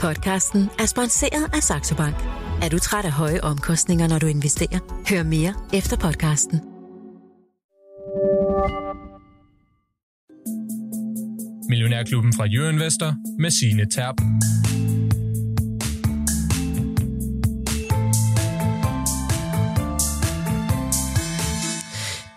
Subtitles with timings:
[0.00, 2.16] Podcasten er sponsoreret af Saxo Bank.
[2.62, 4.78] Er du træt af høje omkostninger, når du investerer?
[5.10, 6.60] Hør mere efter podcasten.
[11.68, 14.16] Millionærklubben fra Jørgen Investor med sine Terp.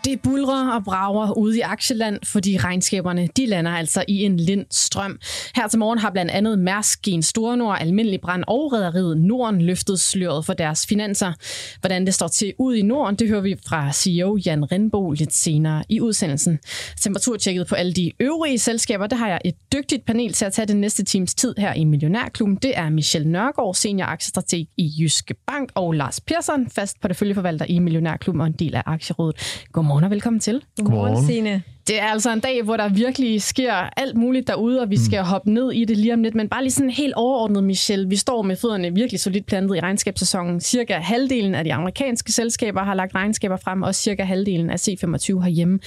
[0.10, 4.66] Det bulrer og brager ude i aktieland, fordi regnskaberne de lander altså i en lind
[4.72, 5.20] strøm.
[5.56, 9.62] Her til morgen har blandt andet Mærsk, Gen Store Nord, Almindelig Brand og Rederiet Norden
[9.62, 11.34] løftet sløret for deres finanser.
[11.80, 15.36] Hvordan det står til ud i Norden, det hører vi fra CEO Jan Rindbo lidt
[15.36, 16.60] senere i udsendelsen.
[17.02, 20.66] Temperaturtjekket på alle de øvrige selskaber, det har jeg et dygtigt panel til at tage
[20.66, 22.56] den næste times tid her i Millionærklubben.
[22.56, 27.80] Det er Michelle Nørgaard, senior aktiestrateg i Jyske Bank, og Lars Persson, fast porteføljeforvalter i
[27.80, 29.66] Millionærklubben og en del af Aktierådet.
[29.72, 30.64] Godmorgen Godmorgen og velkommen til.
[30.78, 31.64] Godmorgen, Signe.
[31.88, 35.22] Det er altså en dag, hvor der virkelig sker alt muligt derude, og vi skal
[35.22, 35.28] mm.
[35.28, 36.36] hoppe ned i det lige om lidt.
[36.36, 38.10] Men bare lige sådan helt overordnet, Michelle.
[38.10, 40.62] Vi står med fødderne virkelig solidt plantet i regnskabssæsonen.
[40.62, 45.42] Cirka halvdelen af de amerikanske selskaber har lagt regnskaber frem, og cirka halvdelen af C25
[45.42, 45.80] herhjemme.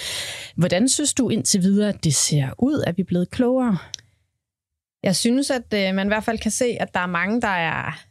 [0.57, 2.85] Hvordan synes du indtil videre, at det ser ud?
[2.87, 3.79] Er vi blevet klogere?
[5.03, 7.49] Jeg synes, at øh, man i hvert fald kan se, at der er mange, der
[7.49, 8.03] er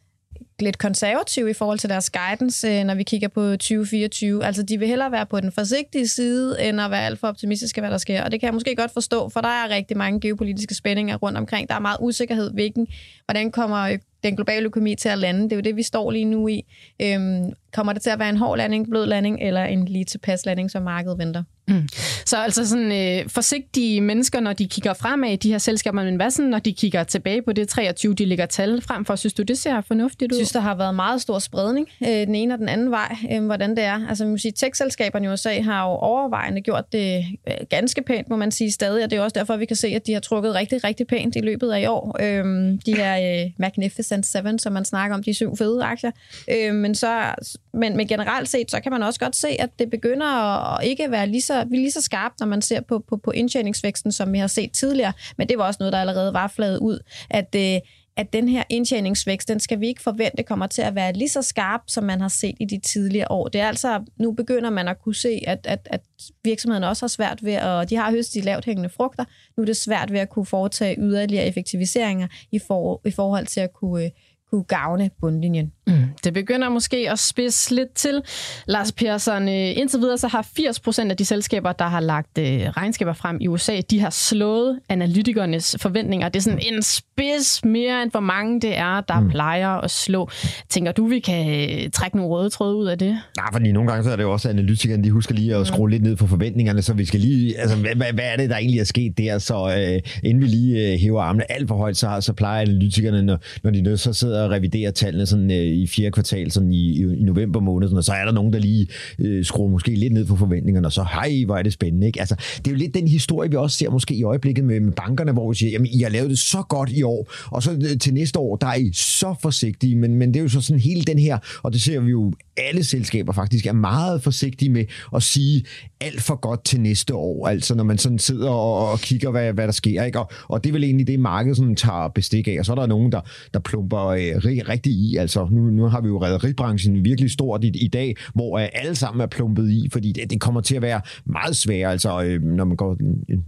[0.62, 4.46] lidt konservative i forhold til deres guidance, øh, når vi kigger på 2024.
[4.46, 7.82] Altså, de vil hellere være på den forsigtige side, end at være alt for optimistiske,
[7.82, 8.24] hvad der sker.
[8.24, 11.38] Og det kan jeg måske godt forstå, for der er rigtig mange geopolitiske spændinger rundt
[11.38, 11.70] omkring.
[11.70, 12.88] Der er meget usikkerhed, hvilken,
[13.26, 15.44] hvordan kommer øh, den globale økonomi til at lande.
[15.44, 16.66] Det er jo det, vi står lige nu i.
[17.02, 20.46] Øhm, kommer det til at være en hård landing, blød landing, eller en lige tilpas
[20.46, 21.44] landing, som markedet venter?
[21.72, 21.88] Mm.
[22.26, 26.16] Så altså sådan øh, forsigtige mennesker, når de kigger fremad i de her selskaber, men
[26.16, 29.16] hvad sådan, når de kigger tilbage på det 23, de ligger tal frem for?
[29.16, 30.38] Synes du, det ser fornuftigt ud?
[30.38, 33.16] Jeg synes, der har været meget stor spredning øh, den ene og den anden vej,
[33.32, 34.08] øh, hvordan det er.
[34.10, 38.30] Altså, man må sige, tech-selskaberne i USA har jo overvejende gjort det øh, ganske pænt,
[38.30, 40.20] må man sige stadig, og det er også derfor, vi kan se, at de har
[40.20, 42.18] trukket rigtig, rigtig pænt i løbet af i år.
[42.20, 42.46] Øh,
[42.86, 46.12] de her øh, Magnificent Seven, som man snakker om, de syv fede aktier.
[46.52, 47.34] Øh, men, så,
[47.74, 50.28] men, men generelt set, så kan man også godt se, at det begynder
[50.76, 54.12] at ikke være lige så, lige så skarpt, når man ser på, på, på indtjeningsvæksten,
[54.12, 55.14] som vi har set tidligere.
[55.38, 57.00] Men det var også noget, der allerede var fladet ud,
[57.30, 57.80] at øh,
[58.18, 61.42] at den her indtjeningsvækst, den skal vi ikke forvente kommer til at være lige så
[61.42, 63.48] skarp, som man har set i de tidligere år.
[63.48, 66.02] Det er altså, nu begynder man at kunne se, at, at, at
[66.44, 69.26] virksomheden også har svært ved, og de har høstet de lavt hængende frugter,
[69.58, 73.60] nu er det svært ved at kunne foretage yderligere effektiviseringer i, for, i forhold til
[73.60, 74.12] at kunne, øh,
[74.52, 75.72] kunne gavne bundlinjen.
[75.88, 78.22] Mm, det begynder måske at spidse lidt til.
[78.68, 82.38] Lars Persson, øh, indtil videre så har 80 procent af de selskaber, der har lagt
[82.38, 86.30] øh, regnskaber frem i USA, de har slået analytikernes forventninger.
[86.30, 89.30] Det er sådan en spids mere end hvor mange det er, der mm.
[89.30, 90.30] plejer at slå.
[90.70, 93.18] Tænker du, vi kan øh, trække nogle røde tråde ud af det?
[93.38, 95.88] Nej, fordi nogle gange så er det jo også analytikerne, de husker lige at skrue
[95.88, 95.92] mm.
[95.92, 98.80] lidt ned på forventningerne, så vi skal lige, altså hvad, hvad er det, der egentlig
[98.80, 99.38] er sket der?
[99.38, 103.22] Så øh, inden vi lige øh, hæver armene alt for højt, så, så plejer analytikerne,
[103.22, 106.74] når, når de nødt, så sidder og reviderer tallene sådan øh, i fjerde kvartal, sådan
[106.74, 108.88] i, i november måned, sådan, og så er der nogen, der lige
[109.20, 112.08] øh, skruer måske lidt ned på forventningerne, og så, hej, hvor er det spændende.
[112.08, 112.20] Ikke?
[112.20, 114.94] Altså, det er jo lidt den historie, vi også ser måske i øjeblikket med, med
[114.94, 117.72] bankerne, hvor vi siger, jamen, I har lavet det så godt i år, og så
[117.72, 120.62] øh, til næste år, der er I så forsigtige, men, men det er jo så
[120.62, 124.70] sådan hele den her, og det ser vi jo alle selskaber faktisk er meget forsigtige
[124.70, 124.86] med
[125.16, 125.64] at sige
[126.02, 129.54] alt for godt til næste år, altså når man sådan sidder og, og kigger, hvad,
[129.54, 130.20] hvad der sker, ikke?
[130.20, 132.76] Og, og det er vel egentlig det, markedet sådan tager bestik af, og så er
[132.76, 133.22] der nogen, der,
[133.54, 134.31] der plumper øh,
[134.70, 138.60] rigtig i, altså nu, nu har vi jo rædderibranchen virkelig stort i, i dag, hvor
[138.60, 141.92] øh, alle sammen er plumpet i, fordi det, det kommer til at være meget svært,
[141.92, 142.98] altså øh, når man går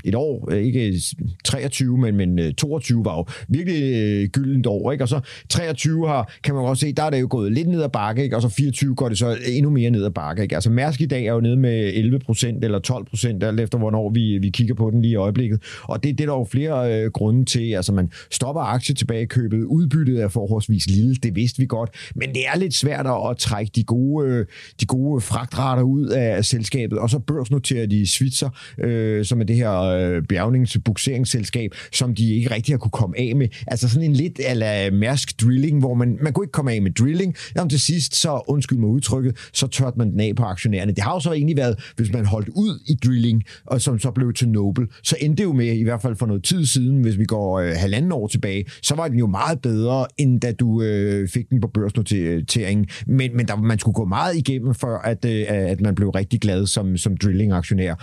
[0.05, 1.01] et år, øh, ikke
[1.45, 5.03] 23, men, men øh, 22 var jo virkelig øh, gyldent år, ikke?
[5.03, 7.83] Og så 23 har, kan man også se, der er det jo gået lidt ned
[7.83, 8.35] ad bakke, ikke?
[8.35, 10.55] Og så 24 går det så endnu mere ned ad bakke, ikke?
[10.55, 13.77] Altså Mærsk i dag er jo nede med 11 procent eller 12 procent, alt efter
[13.77, 15.61] hvornår vi, vi kigger på den lige i øjeblikket.
[15.83, 17.73] Og det, det er der jo flere øh, grunde til.
[17.73, 22.29] Altså man stopper aktie tilbage købet, udbyttet er forholdsvis lille, det vidste vi godt, men
[22.29, 24.45] det er lidt svært at trække de gode, øh,
[24.79, 29.55] de gode fragtrater ud af selskabet, og så børsnoterer de Svitser, øh, som er det
[29.55, 33.47] her øh, bjergningsbukseringsselskab, som de ikke rigtig har kunne komme af med.
[33.67, 36.91] Altså sådan en lidt ala Mærsk Drilling, hvor man, man kunne ikke komme af med
[36.91, 40.91] drilling, jamen til sidst, så undskyld mig udtrykket, så tørte man den af på aktionærerne.
[40.91, 44.11] Det har jo så egentlig været, hvis man holdt ud i drilling, og som så
[44.11, 47.01] blev til Noble, så endte det jo med, i hvert fald for noget tid siden,
[47.01, 50.51] hvis vi går øh, halvanden år tilbage, så var den jo meget bedre, end da
[50.63, 52.87] du øh, fik den på børsnoteringen.
[53.07, 56.41] Men, men der, man skulle gå meget igennem, før at, øh, at man blev rigtig
[56.41, 57.95] glad som, som drilling-aktionær.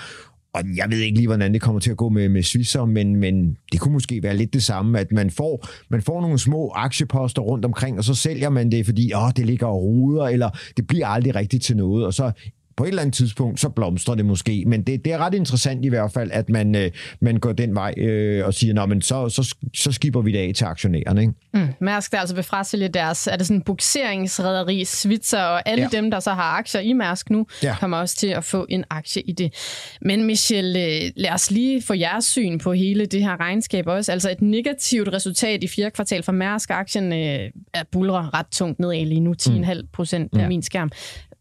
[0.54, 3.16] Og jeg ved ikke lige, hvordan det kommer til at gå med, med Swisser, men,
[3.16, 6.72] men det kunne måske være lidt det samme, at man får, man får nogle små
[6.74, 10.50] aktieposter rundt omkring, og så sælger man det, fordi åh, det ligger og ruder, eller
[10.76, 12.32] det bliver aldrig rigtigt til noget, og så
[12.80, 14.64] på et eller andet tidspunkt, så blomstrer det måske.
[14.66, 16.90] Men det, det er ret interessant i hvert fald, at man, øh,
[17.20, 20.52] man går den vej øh, og siger, men så, så, så skipper vi det af
[20.54, 21.20] til aktionærerne.
[21.20, 21.32] Ikke?
[21.54, 21.68] Mm.
[21.80, 25.96] Mærsk der altså vil frasælge deres, er det sådan bukseringsrederi, Svitser og alle ja.
[25.96, 27.76] dem, der så har aktier i Mærsk nu, ja.
[27.80, 29.54] kommer også til at få en aktie i det.
[30.00, 34.12] Men Michel, øh, lad os lige få jeres syn på hele det her regnskab også.
[34.12, 36.70] Altså et negativt resultat i fjerde kvartal for Mærsk.
[36.70, 40.48] Aktien øh, er bulrer ret tungt nedad lige nu, 10,5 procent på ja.
[40.48, 40.90] min skærm.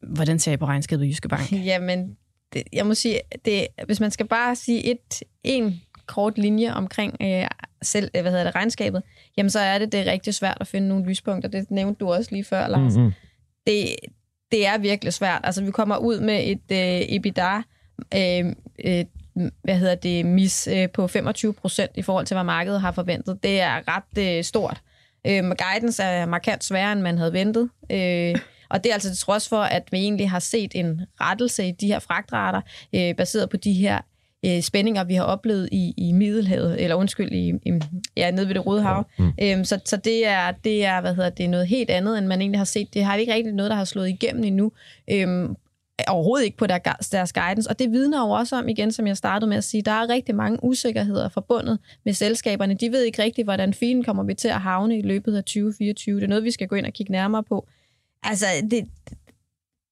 [0.01, 1.51] Hvordan ser I på regnskabet i Jyske Bank?
[1.71, 2.17] Jamen,
[2.53, 7.15] det, jeg må sige, det, hvis man skal bare sige et, en kort linje omkring
[7.21, 7.47] øh,
[7.81, 9.03] selv, øh, hvad hedder det, regnskabet,
[9.37, 11.49] jamen så er det, det er rigtig svært at finde nogle lyspunkter.
[11.49, 12.95] Det nævnte du også lige før, Lars.
[12.95, 13.11] Mm-hmm.
[13.67, 13.95] Det,
[14.51, 15.41] det er virkelig svært.
[15.43, 17.61] Altså, vi kommer ud med et øh, EBITDA,
[18.15, 18.55] øh,
[18.85, 19.05] øh,
[19.63, 23.43] hvad hedder det, mis øh, på 25 procent i forhold til, hvad markedet har forventet.
[23.43, 24.81] Det er ret øh, stort.
[25.27, 27.69] Øh, guidance er markant sværere, end man havde ventet.
[27.91, 28.35] Øh,
[28.69, 31.71] og det er altså til trods for, at vi egentlig har set en rettelse i
[31.71, 32.62] de her fragtrater,
[32.95, 34.01] øh, baseret på de her
[34.45, 37.71] øh, spændinger, vi har oplevet i, i Middelhavet, eller undskyld, i, i,
[38.18, 39.06] ja, nede ved det Røde Hav.
[39.19, 39.31] Mm.
[39.42, 42.42] Øhm, så så det, er, det er, hvad hedder det, noget helt andet, end man
[42.42, 42.94] egentlig har set.
[42.94, 44.71] Det har ikke rigtig noget, der har slået igennem endnu.
[45.12, 45.56] Øhm,
[46.07, 46.77] overhovedet ikke på der,
[47.12, 47.69] deres guidance.
[47.69, 50.10] Og det vidner jo også om, igen, som jeg startede med at sige, der er
[50.10, 52.74] rigtig mange usikkerheder forbundet med selskaberne.
[52.74, 56.16] De ved ikke rigtigt, hvordan filen kommer vi til at havne i løbet af 2024.
[56.16, 57.68] Det er noget, vi skal gå ind og kigge nærmere på.
[58.24, 58.88] Altså, det,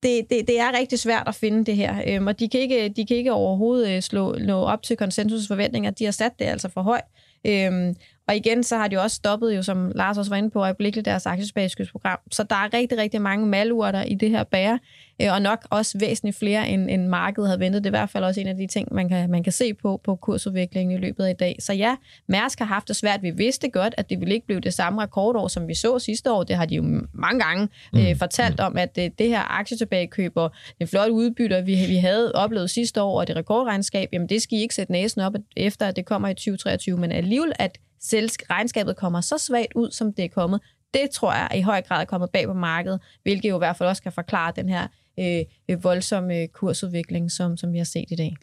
[0.04, 2.90] det, det, det er rigtig svært at finde det her, øhm, og de kan ikke,
[2.90, 5.92] de kan ikke overhovedet øh, slå, nå op til konsensusforventninger.
[5.92, 7.04] De har sat det altså for højt.
[7.46, 7.96] Øhm,
[8.28, 11.06] og igen, så har de også stoppet, jo, som Lars også var inde på, øjeblikkeligt
[11.06, 12.20] deres aktiespageskydsprogram.
[12.32, 14.80] Så der er rigtig, rigtig mange malurter i det her bære,
[15.22, 17.84] øh, og nok også væsentligt flere, end, end markedet havde ventet.
[17.84, 19.74] Det er i hvert fald også en af de ting, man kan, man kan se
[19.74, 21.56] på på kursudviklingen i løbet af i dag.
[21.60, 21.96] Så ja,
[22.28, 23.22] Mærsk har haft det svært.
[23.22, 26.32] Vi vidste godt, at det ville ikke blive det samme rekordår, som vi så sidste
[26.32, 26.44] år.
[26.44, 26.84] Det har de jo
[27.14, 28.18] mange gange øh, mm.
[28.18, 32.70] fortalt om, at det, det her aktietilbagekøb og det flotte udbytte, vi, vi havde oplevet
[32.70, 35.96] sidste år, og det rekordregnskab, jamen det skal I ikke sætte næsen op efter, at
[35.96, 37.78] det kommer i 2023, men alligevel, at
[38.50, 40.62] regnskabet kommer så svagt ud, som det er kommet,
[40.94, 43.77] det tror jeg i høj grad er kommet bag på markedet, hvilket jo i hvert
[43.77, 44.88] fald også kan forklare den her
[45.19, 48.36] øh, øh voldsomme kursudvikling, som, som vi har set i dag.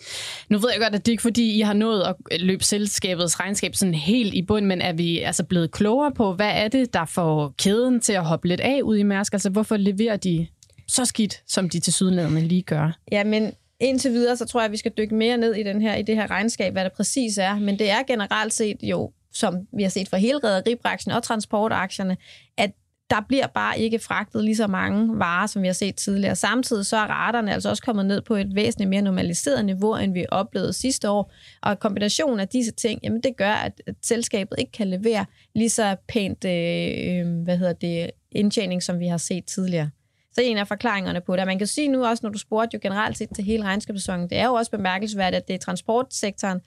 [0.49, 3.75] Nu ved jeg godt, at det ikke fordi, I har nået at løbe selskabets regnskab
[3.75, 7.05] sådan helt i bund, men er vi altså blevet klogere på, hvad er det, der
[7.05, 9.33] får kæden til at hoppe lidt af ud i Mærsk?
[9.33, 10.47] Altså hvorfor leverer de
[10.89, 12.99] så skidt, som de til sydenlandene lige gør?
[13.13, 15.83] Ja, men indtil videre, så tror jeg, at vi skal dykke mere ned i, den
[15.83, 17.59] her, i det her regnskab, hvad det præcis er.
[17.59, 22.17] Men det er generelt set jo som vi har set fra hele rædderibranchen og transportaktierne,
[22.59, 22.71] at
[23.11, 26.37] der bliver bare ikke fragtet lige så mange varer, som vi har set tidligere.
[26.37, 30.13] Samtidig så er raterne altså også kommet ned på et væsentligt mere normaliseret niveau, end
[30.13, 31.33] vi oplevede sidste år.
[31.63, 35.71] Og kombinationen af disse ting, jamen det gør, at, at selskabet ikke kan levere lige
[35.71, 39.91] så pænt øh, øh hvad hedder det, indtjening, som vi har set tidligere.
[40.33, 41.47] Så en af forklaringerne på det.
[41.47, 44.39] Man kan sige nu også, når du spurgte jo generelt set til hele regnskabssæsonen, det
[44.39, 46.61] er jo også bemærkelsesværdigt, at det er transportsektoren,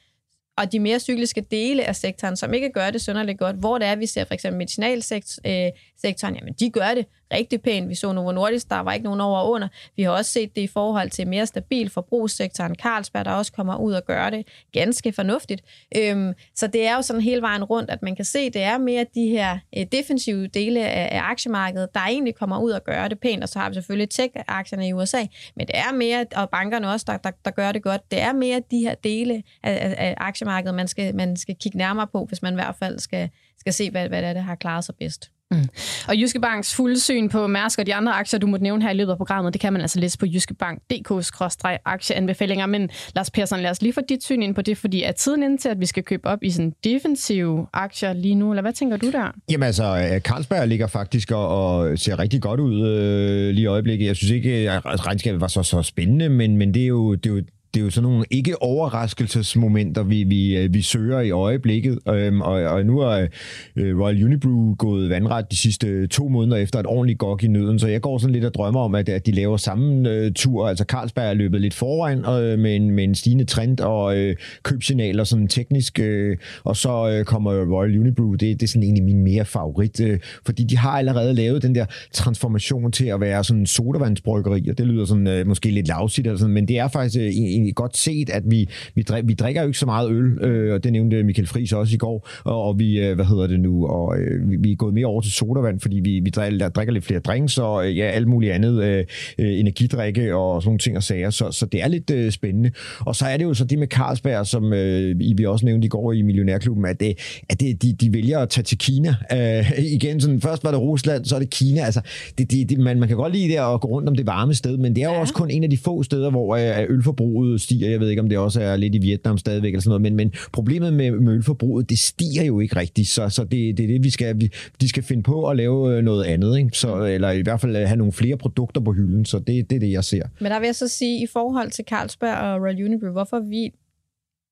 [0.58, 3.88] og de mere cykliske dele af sektoren, som ikke gør det synderligt godt, hvor det
[3.88, 5.66] er, vi ser for eksempel medicinalsektoren,
[6.04, 7.90] øh, jamen de gør det rigtig pænt.
[7.90, 9.68] Vi så Novo Nordisk, der var ikke nogen over og under.
[9.96, 12.76] Vi har også set det i forhold til mere stabil forbrugssektoren.
[12.76, 15.64] Carlsberg, der også kommer ud og gør det ganske fornuftigt.
[15.98, 18.78] Øhm, så det er jo sådan hele vejen rundt, at man kan se, det er
[18.78, 23.08] mere de her øh, defensive dele af, af aktiemarkedet, der egentlig kommer ud og gør
[23.08, 23.44] det pænt.
[23.44, 25.26] Og så har vi selvfølgelig tech-aktierne i USA,
[25.56, 28.34] men det er mere, og bankerne også, der, der, der gør det godt, det er
[28.34, 32.26] mere de her dele af, af, af aktiemarkedet, man skal, man skal kigge nærmere på,
[32.26, 34.84] hvis man i hvert fald skal, skal se, hvad, hvad det er, der har klaret
[34.84, 35.32] sig bedst.
[35.52, 35.70] Mm.
[36.08, 38.90] Og Jyske Banks fulde syn på Mærsk og de andre aktier, du måtte nævne her
[38.90, 42.66] i løbet af programmet, det kan man altså læse på jyskebank.dk-aktieanbefalinger.
[42.66, 45.44] Men Lars Persson, lad os lige få dit syn ind på det, fordi er tiden
[45.44, 48.74] inde til, at vi skal købe op i sådan defensive aktier lige nu, eller hvad
[48.74, 49.32] tænker du der?
[49.50, 53.66] Jamen altså, øh, Carlsberg ligger faktisk og, og ser rigtig godt ud øh, lige i
[53.66, 54.06] øjeblikket.
[54.06, 57.30] Jeg synes ikke, at regnskabet var så, så spændende, men, men det, er jo, det
[57.30, 57.42] er jo
[57.74, 62.00] det er jo sådan nogle ikke overraskelsesmomenter, vi, vi, øh, vi søger i øjeblikket.
[62.10, 63.28] Øhm, og, og nu er
[63.76, 67.80] øh, Royal Unibrew gået vandret de sidste to måneder efter et ordentligt gok i nøden,
[67.80, 70.68] så jeg går sådan lidt og drømmer om, at, at de laver samme øh, tur.
[70.68, 74.36] Altså Carlsberg er løbet lidt foran øh, med, en, med en stigende trend og øh,
[74.64, 79.04] købsignaler sådan teknisk, øh, og så øh, kommer Royal Unibrew, det, det er sådan egentlig
[79.04, 83.44] min mere favorit, øh, fordi de har allerede lavet den der transformation til at være
[83.44, 86.88] sådan sodavandsbryggeri, og det lyder sådan øh, måske lidt lavsigt, eller sådan, men det er
[86.88, 90.12] faktisk øh, egentlig godt set, at vi, vi, drik, vi drikker jo ikke så meget
[90.12, 93.26] øl, øh, og det nævnte Michael Friis også i går, og, og vi, øh, hvad
[93.26, 96.20] hedder det nu, og øh, vi, vi er gået mere over til sodavand, fordi vi,
[96.20, 99.06] vi drikker, drikker lidt flere drinks, og øh, ja, alt muligt andet, øh,
[99.40, 102.72] øh, energidrikke og sådan nogle ting og sager, så, så det er lidt øh, spændende.
[103.00, 105.90] Og så er det jo så det med Carlsberg, som øh, vi også nævnte i
[105.90, 109.16] går i Millionærklubben, at, det, at det, de, de vælger at tage til Kina.
[109.34, 111.82] Øh, igen, sådan, først var det Rusland, så er det Kina.
[111.82, 112.02] Altså,
[112.38, 114.54] det, det, det, man, man kan godt lide det at gå rundt om det varme
[114.54, 115.20] sted, men det er jo ja.
[115.20, 117.90] også kun en af de få steder, hvor øh, ølforbruget stiger.
[117.90, 120.16] Jeg ved ikke, om det også er lidt i Vietnam stadigvæk eller sådan noget, men,
[120.16, 123.88] men problemet med, med ølforbruget, det stiger jo ikke rigtigt, så, så det, det er
[123.88, 124.50] det, vi skal, vi,
[124.82, 126.78] de skal finde på at lave øh, noget andet, ikke?
[126.78, 129.76] Så, eller i hvert fald øh, have nogle flere produkter på hylden, så det, det
[129.76, 130.24] er det, jeg ser.
[130.42, 133.72] Men der vil jeg så sige, i forhold til Carlsberg og Royal Unibrew, hvorfor vi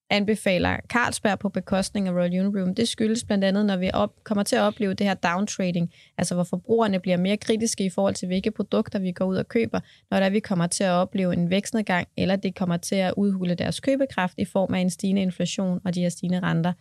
[0.10, 4.44] anbefaler Carlsberg på bekostning af Royal Unibrew, det skyldes blandt andet, når vi op, kommer
[4.44, 8.28] til at opleve det her downtrading, altså hvor forbrugerne bliver mere kritiske i forhold til,
[8.28, 9.80] hvilke produkter vi går ud og køber,
[10.12, 13.56] når der vi kommer til at opleve en vækstnedgang, eller det kommer til at udhule
[13.56, 16.74] deres købekraft i form af en stigende inflation og de her stigende renter,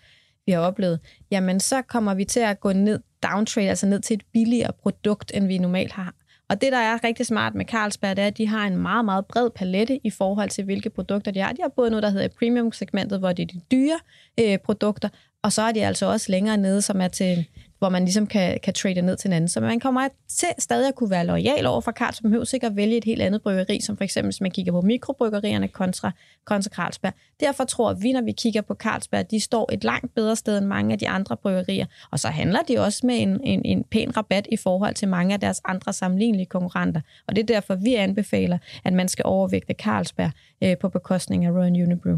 [0.47, 1.00] vi har oplevet,
[1.31, 5.33] jamen så kommer vi til at gå ned, downtrade, altså ned til et billigere produkt,
[5.35, 6.14] end vi normalt har.
[6.49, 9.05] Og det, der er rigtig smart med Carlsberg, det er, at de har en meget,
[9.05, 11.53] meget bred palette i forhold til, hvilke produkter de har.
[11.53, 13.99] De har både noget, der hedder premium-segmentet, hvor det er de dyre
[14.41, 15.09] øh, produkter,
[15.43, 17.47] og så er de altså også længere nede, som er til
[17.85, 19.49] hvor man ligesom kan, kan trade ned til en anden.
[19.49, 22.76] Så man kommer til stadig at kunne være lojal over for Carlsberg, man behøver sikkert
[22.76, 26.11] vælge et helt andet bryggeri, som for eksempel, hvis man kigger på mikrobryggerierne kontra,
[26.45, 27.12] kontra Carlsberg.
[27.41, 30.67] Derfor tror vi, når vi kigger på Carlsberg, de står et langt bedre sted end
[30.67, 31.87] mange af de andre bryggerier.
[32.11, 35.35] Og så handler de også med en, en, en pæn rabat i forhold til mange
[35.35, 37.00] af deres andre sammenlignelige konkurrenter.
[37.29, 40.31] Og det er derfor, vi anbefaler, at man skal overvægte Carlsberg
[40.64, 42.16] øh, på bekostning af Royal Unibrew.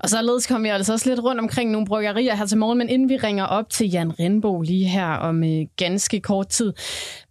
[0.00, 2.88] Og således kommer vi altså også lidt rundt omkring nogle bryggerier her til morgen, men
[2.88, 6.72] inden vi ringer op til Jan Renbo lige her om øh, ganske kort tid.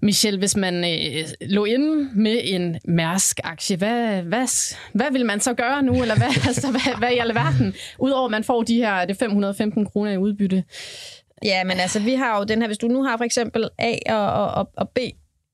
[0.02, 5.54] Michel, hvis man øh, lå inde med en Mærsk-aktie, hvad, hvad, hvad vil man så
[5.54, 6.02] gøre nu?
[6.02, 7.74] Eller hvad, altså, hvad, hvad i alverden?
[8.00, 10.64] Udover at man får de her det 515 kroner i udbytte.
[11.44, 13.96] Ja, men altså, vi har jo den her, hvis du nu har for eksempel A
[14.10, 15.00] og, og, og B,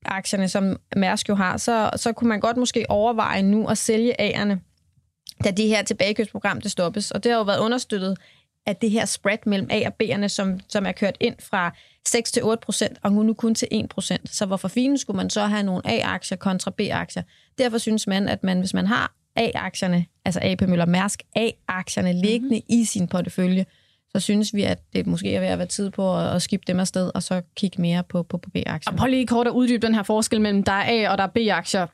[0.04, 4.20] aktierne, som Mærsk jo har, så, så kunne man godt måske overveje nu at sælge
[4.20, 4.65] A'erne
[5.44, 7.10] da det her tilbagekøbsprogram det stoppes.
[7.10, 8.16] Og det har jo været understøttet
[8.66, 11.76] af det her spread mellem A og B'erne, som, som er kørt ind fra
[12.08, 14.34] 6 til 8 procent, og nu kun til 1 procent.
[14.34, 17.22] Så hvorfor fint skulle man så have nogle A-aktier kontra B-aktier?
[17.58, 22.56] Derfor synes man, at man, hvis man har A-aktierne, altså AP Møller Mærsk A-aktierne liggende
[22.56, 22.80] mm-hmm.
[22.80, 23.66] i sin portefølje,
[24.10, 26.72] så synes vi, at det måske er ved at være tid på at, at skifte
[26.72, 28.92] dem afsted, og så kigge mere på, på, på B-aktier.
[28.92, 31.24] Og prøv lige kort at uddybe den her forskel mellem, der er A- og der
[31.24, 31.86] er B-aktier.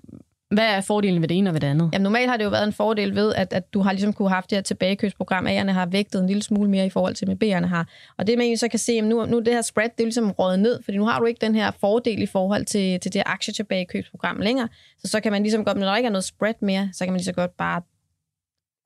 [0.53, 1.91] Hvad er fordelen ved det ene og ved det andet?
[1.93, 4.29] Jamen, normalt har det jo været en fordel ved, at, at du har ligesom kunne
[4.29, 5.47] have haft det her tilbagekøbsprogram.
[5.47, 7.89] A'erne har vægtet en lille smule mere i forhold til, med B'erne har.
[8.19, 10.05] Og det man egentlig så kan se, at nu, nu det her spread, det er
[10.05, 13.13] ligesom rådet ned, fordi nu har du ikke den her fordel i forhold til, til
[13.13, 14.69] det her aktietilbagekøbsprogram længere.
[14.99, 17.13] Så så kan man ligesom godt, når der ikke er noget spread mere, så kan
[17.13, 17.83] man lige så godt bare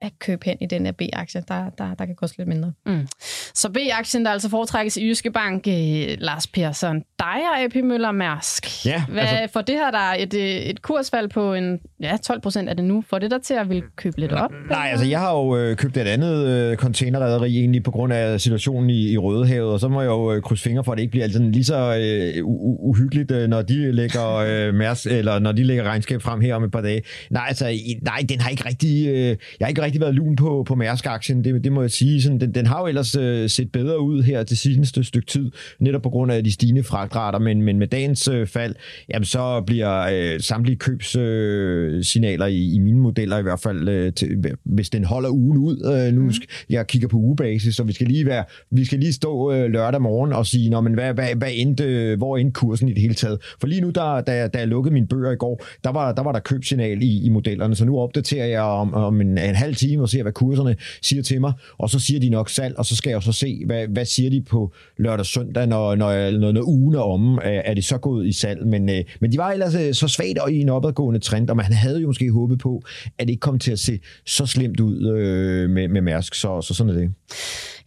[0.00, 2.72] at købe hen i den her B-aktie, der, der, der kan koste lidt mindre.
[2.86, 3.08] Mm.
[3.54, 8.12] Så B-aktien, der altså foretrækkes i Jyske Bank, eh, Lars Persson, dig og AP Møller
[8.12, 8.86] Mærsk.
[8.86, 9.52] Ja, Hvad, altså...
[9.52, 12.74] For det her, der er et, øh, et kursfald på en, ja, 12 procent er
[12.74, 13.04] det nu.
[13.10, 14.50] Får det der til at vil købe lidt op?
[14.70, 18.40] Nej, altså jeg har jo øh, købt et andet øh, containerrederi egentlig på grund af
[18.40, 21.02] situationen i, i Rødehavet, og så må jeg jo øh, krydse fingre for, at det
[21.02, 22.44] ikke bliver altså lige så øh,
[22.80, 26.64] uhyggeligt, øh, når de lægger øh, Mærsk, eller når de lægger regnskab frem her om
[26.64, 27.02] et par dage.
[27.30, 27.64] Nej, altså,
[28.02, 31.44] nej, den har ikke rigtig, øh, jeg har ikke rigtig været lun på, på Mærsk-aktien,
[31.44, 32.22] det, det må jeg sige.
[32.22, 35.50] Sådan, den, den har jo ellers øh, set bedre ud her til sidste stykke tid,
[35.80, 38.74] netop på grund af de stigende fragtrater, men, men med dagens øh, fald,
[39.08, 44.12] jamen, så bliver øh, samtlige købssignaler øh, i, i mine modeller i hvert fald, øh,
[44.12, 46.32] til, hvis den holder ugen ud, øh, nu mm.
[46.70, 50.02] jeg kigger på ugebasis, så vi skal lige, være, vi skal lige stå øh, lørdag
[50.02, 53.14] morgen og sige, Nå, men hvad, hvad, hvad endte, hvor endte kursen i det hele
[53.14, 53.38] taget?
[53.60, 56.22] For lige nu, der, da, da jeg lukkede mine bøger i går, der var der,
[56.22, 59.75] var der købsignal i, i modellerne, så nu opdaterer jeg om, om en, en halv
[59.76, 62.86] time og ser, hvad kurserne siger til mig, og så siger de nok salg, og
[62.86, 66.30] så skal jeg så se, hvad, hvad siger de på lørdag og søndag, når, når,
[66.30, 68.66] når, når ugen er omme, er det så gået i salg.
[68.66, 71.56] Men, øh, men de var ellers øh, så svagt og i en opadgående trend, og
[71.56, 72.82] man havde jo måske håbet på,
[73.18, 76.60] at det ikke kom til at se så slemt ud øh, med, med Mærsk, så,
[76.60, 77.10] så sådan er det.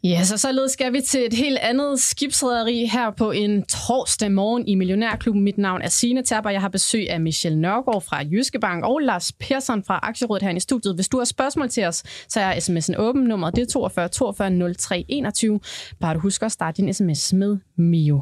[0.03, 4.67] Ja, så således skal vi til et helt andet skibsrederi her på en torsdag morgen
[4.67, 5.43] i Millionærklubben.
[5.43, 6.49] Mit navn er Signe Terber.
[6.49, 10.55] Jeg har besøg af Michelle Nørgaard fra Jyske Bank og Lars Persson fra Aktierådet her
[10.55, 10.95] i studiet.
[10.95, 13.23] Hvis du har spørgsmål til os, så er sms'en åben.
[13.23, 15.59] Nummeret det er 42 42 03 21.
[15.99, 18.21] Bare du husker at starte din sms med Mio.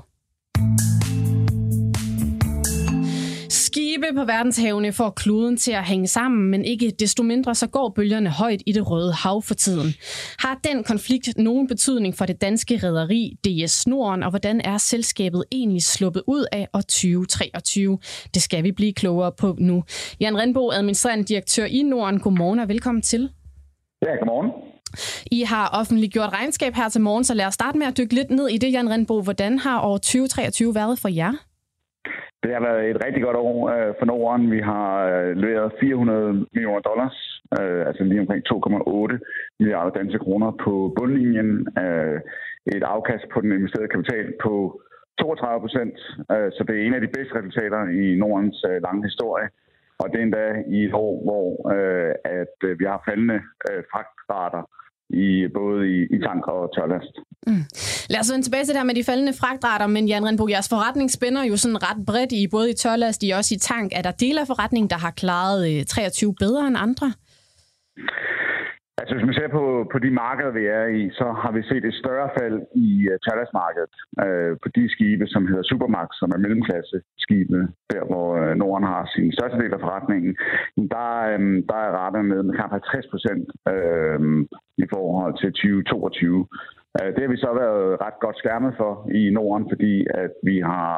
[3.98, 7.90] Skibe på verdenshavene får kloden til at hænge sammen, men ikke desto mindre så går
[7.90, 9.94] bølgerne højt i det røde hav for tiden.
[10.40, 15.44] Har den konflikt nogen betydning for det danske rederi DS Norden, og hvordan er selskabet
[15.52, 18.00] egentlig sluppet ud af år 2023?
[18.34, 19.84] Det skal vi blive klogere på nu.
[20.20, 22.20] Jan Renbo, administrerende direktør i Norden.
[22.20, 23.30] Godmorgen og velkommen til.
[24.06, 24.52] Ja, godmorgen.
[25.32, 28.32] I har offentliggjort regnskab her til morgen, så lad os starte med at dykke lidt
[28.32, 29.22] ned i det, Jan Rindbo.
[29.22, 31.47] Hvordan har år 2023 været for jer?
[32.44, 34.52] Det har været et rigtig godt år øh, for Norden.
[34.52, 37.18] Vi har øh, leveret 400 millioner dollars,
[37.60, 39.18] øh, altså lige omkring 2,8
[39.60, 41.68] milliarder danske kroner på bundlinjen.
[41.84, 42.20] Øh,
[42.76, 44.82] et afkast på den investerede kapital på
[45.20, 45.98] 32 procent.
[46.34, 49.48] Øh, så det er en af de bedste resultater i Nordens øh, lange historie.
[50.02, 53.40] Og det er endda i et år, hvor øh, at øh, vi har faldende
[53.70, 54.64] øh, fragtrater
[55.10, 57.14] i både i, i tank og tørlast.
[57.48, 57.64] Mm.
[58.10, 60.70] Lad os vende tilbage til det her med de faldende fragtrater, men Jan Renbo, jeres
[60.70, 63.92] forretning spænder jo sådan ret bredt i både i tørlast, og også i tank.
[63.96, 67.14] Er der dele af forretningen, der har klaret øh, 23 bedre end andre?
[69.00, 71.86] Altså hvis man ser på, på de markeder, vi er i, så har vi set
[71.86, 76.08] et større fald i uh, øh, tørlastmarkedet uh, øh, på de skibe, som hedder Supermax,
[76.22, 77.60] som er mellemklasse skibe,
[77.94, 80.32] der hvor uh, Norden har sin største del af forretningen.
[80.94, 84.20] Der, um, der er rettet med, med knap 50 procent uh,
[84.84, 86.48] i forhold til 2022.
[86.98, 90.56] Uh, det har vi så været ret godt skærmet for i Norden, fordi at vi
[90.72, 90.90] har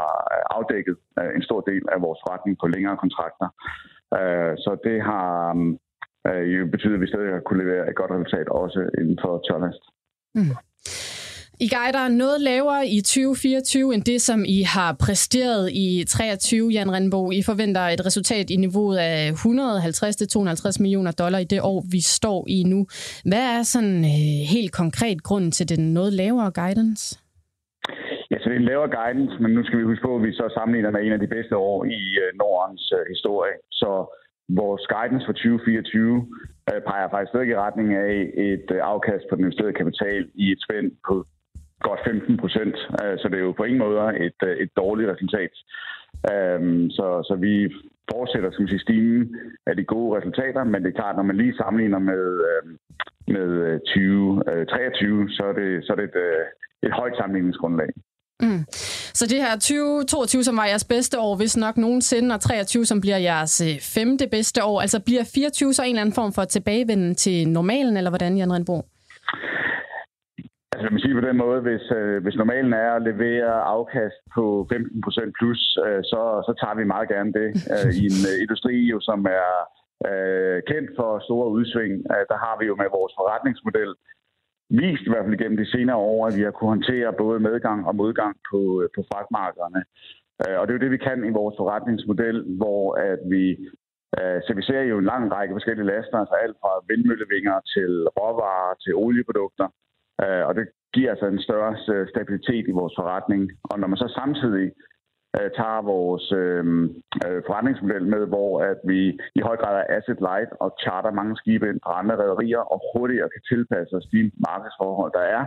[0.57, 3.47] afdækket uh, en stor del af vores forretning på længere kontrakter.
[4.17, 5.51] Uh, så det har...
[5.51, 5.79] Um,
[6.27, 9.83] øh, betyder, at vi stadig har kunne levere et godt resultat også inden for tørlast.
[10.35, 10.55] Mm.
[11.65, 16.91] I guider noget lavere i 2024 end det, som I har præsteret i 23, Jan
[16.95, 17.31] Renbo.
[17.31, 22.45] I forventer et resultat i niveauet af 150-250 millioner dollar i det år, vi står
[22.57, 22.79] i nu.
[23.29, 27.05] Hvad er sådan øh, helt konkret grunden til den noget lavere guidance?
[28.31, 30.31] Ja, så det er en lavere guidance, men nu skal vi huske på, at vi
[30.33, 33.55] så sammenligner med en af de bedste år i øh, Nordens øh, historie.
[33.81, 33.91] Så
[34.49, 36.27] Vores guidance for 2024
[36.69, 40.51] øh, peger faktisk stadig i retning af et øh, afkast på den investerede kapital i
[40.51, 41.25] et spænd på
[41.87, 42.75] godt 15 procent.
[43.01, 45.53] Øh, så det er jo på ingen måde et, øh, et dårligt resultat.
[46.31, 46.61] Øh,
[46.97, 47.53] så, så vi
[48.13, 51.57] fortsætter som sige, stigen af de gode resultater, men det er klart, når man lige
[51.57, 52.63] sammenligner med, øh,
[53.33, 56.45] med 2023, øh, øh så er det, så er det et, øh,
[56.83, 57.89] et højt sammenligningsgrundlag.
[58.41, 58.63] Mm.
[59.19, 63.01] Så det her 2022, som var jeres bedste år, hvis nok nogensinde, og 23, som
[63.01, 66.43] bliver jeres øh, femte bedste år, altså bliver 24 så en eller anden form for
[66.43, 68.77] tilbagevenden til normalen, eller hvordan, Jan Rindbo?
[70.73, 74.43] Altså, man sige på den måde, hvis, øh, hvis normalen er at levere afkast på
[74.71, 75.01] 15
[75.39, 77.49] plus, øh, så, så tager vi meget gerne det.
[77.73, 79.49] Øh, I en øh, industri, jo, som er
[80.09, 83.91] øh, kendt for store udsving, øh, der har vi jo med vores forretningsmodel
[84.69, 87.87] vist i hvert fald gennem de senere år, at vi har kunnet håndtere både medgang
[87.87, 89.81] og modgang på, øh, på fragtmarkederne.
[90.41, 93.43] Øh, og det er jo det, vi kan i vores forretningsmodel, hvor at vi
[94.19, 98.93] øh, servicerer jo en lang række forskellige laster, altså alt fra vindmøllevinger til råvarer til
[98.95, 99.67] olieprodukter.
[100.23, 101.73] Øh, og det giver altså en større
[102.13, 103.51] stabilitet i vores forretning.
[103.63, 104.71] Og når man så samtidig
[105.37, 106.63] øh, tager vores øh,
[107.25, 108.99] øh, forretningsmodel med, hvor at vi
[109.39, 112.79] i høj grad er asset light og charter mange skibe ind fra andre rædderier og
[112.91, 115.45] hurtigere kan tilpasse os de markedsforhold, der er,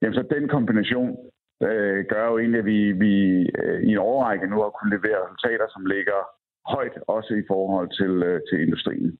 [0.00, 1.10] jamen så den kombination
[1.66, 3.14] øh, gør jo egentlig, at vi, vi
[3.62, 6.20] øh, i en overrække nu har kunnet levere resultater, som ligger
[6.74, 9.18] højt også i forhold til, øh, til industrien.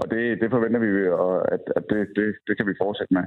[0.00, 0.90] Og det, det forventer vi,
[1.54, 3.24] at, at det, det, det kan vi fortsætte med.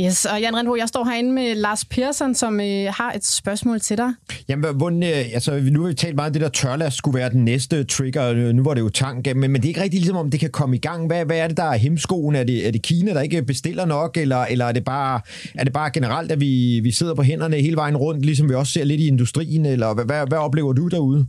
[0.00, 3.80] Yes, og Jan Rindbo, jeg står herinde med Lars Persson, som øh, har et spørgsmål
[3.80, 4.12] til dig.
[4.48, 7.30] Jamen, hvordan, øh, altså, nu har vi talt meget om det der tørlast skulle være
[7.30, 10.00] den næste trigger, øh, nu var det jo tank, men, men det er ikke rigtig
[10.00, 11.06] ligesom, om det kan komme i gang.
[11.06, 12.34] Hvad, hvad er det, der er hemskoen?
[12.34, 15.20] Er det, er det Kina, der ikke bestiller nok, eller, eller er, det bare,
[15.54, 18.54] er det bare generelt, at vi, vi sidder på hænderne hele vejen rundt, ligesom vi
[18.54, 21.26] også ser lidt i industrien, eller hvad, hvad, hvad oplever du derude?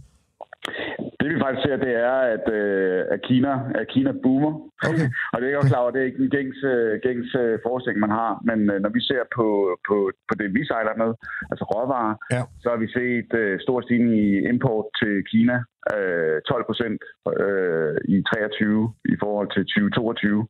[1.30, 4.54] Det vi faktisk ser, det er, at, øh, at, Kina, at Kina boomer.
[4.90, 5.08] Okay.
[5.34, 8.02] og det er jo klar over, det er ikke en gængs, øh, gængs øh, forestilling,
[8.06, 8.32] man har.
[8.50, 9.48] Men øh, når vi ser på,
[9.88, 9.96] på,
[10.30, 11.12] på det, vi sejler med,
[11.52, 12.42] altså råvarer, ja.
[12.62, 15.58] så har vi set øh, stor stigning i import til Kina.
[15.94, 17.02] Øh, 12 procent
[17.44, 20.48] øh, i 23 i forhold til 2022.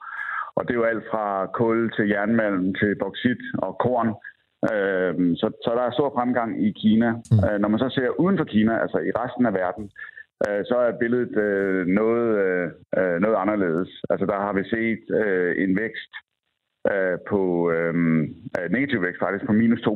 [0.58, 1.26] Og det er jo alt fra
[1.60, 4.10] kul til jernmalm til bauxit og korn.
[4.72, 7.10] Øh, så, så der er stor fremgang i Kina.
[7.12, 7.40] Mm.
[7.46, 9.86] Øh, når man så ser uden for Kina, altså i resten af verden,
[10.48, 13.92] øh, så er billedet øh, noget, øh, øh, noget anderledes.
[14.10, 16.14] Altså der har vi set øh, en vækst
[16.92, 17.42] øh, på
[17.76, 17.94] øh,
[18.58, 19.90] øh negativ vækst faktisk på minus 2%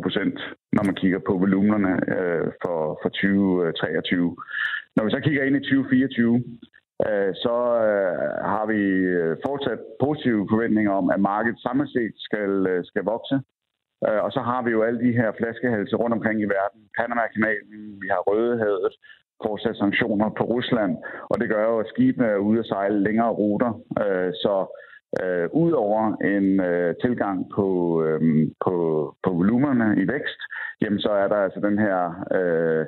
[0.75, 4.25] når man kigger på volumenerne øh, for, for 2023.
[4.29, 4.35] Øh,
[4.95, 6.43] når vi så kigger ind i 2024,
[7.45, 7.55] så
[8.51, 8.81] har vi
[9.45, 13.35] fortsat positive forventninger om, at markedet samlet set skal, skal vokse.
[14.25, 16.81] Og så har vi jo alle de her flaskehalse rundt omkring i verden.
[16.99, 18.93] Panama-kanalen, vi har Rødehavet,
[19.45, 20.97] fortsat sanktioner på Rusland,
[21.29, 23.71] og det gør jo, at skibene er ude at sejle længere ruter.
[24.03, 24.55] Øh, så
[25.21, 27.67] øh, udover en øh, tilgang på,
[28.05, 28.21] øh,
[28.65, 28.75] på,
[29.23, 30.39] på volumerne i vækst,
[30.81, 31.97] jamen så er der altså den her
[32.37, 32.85] øh,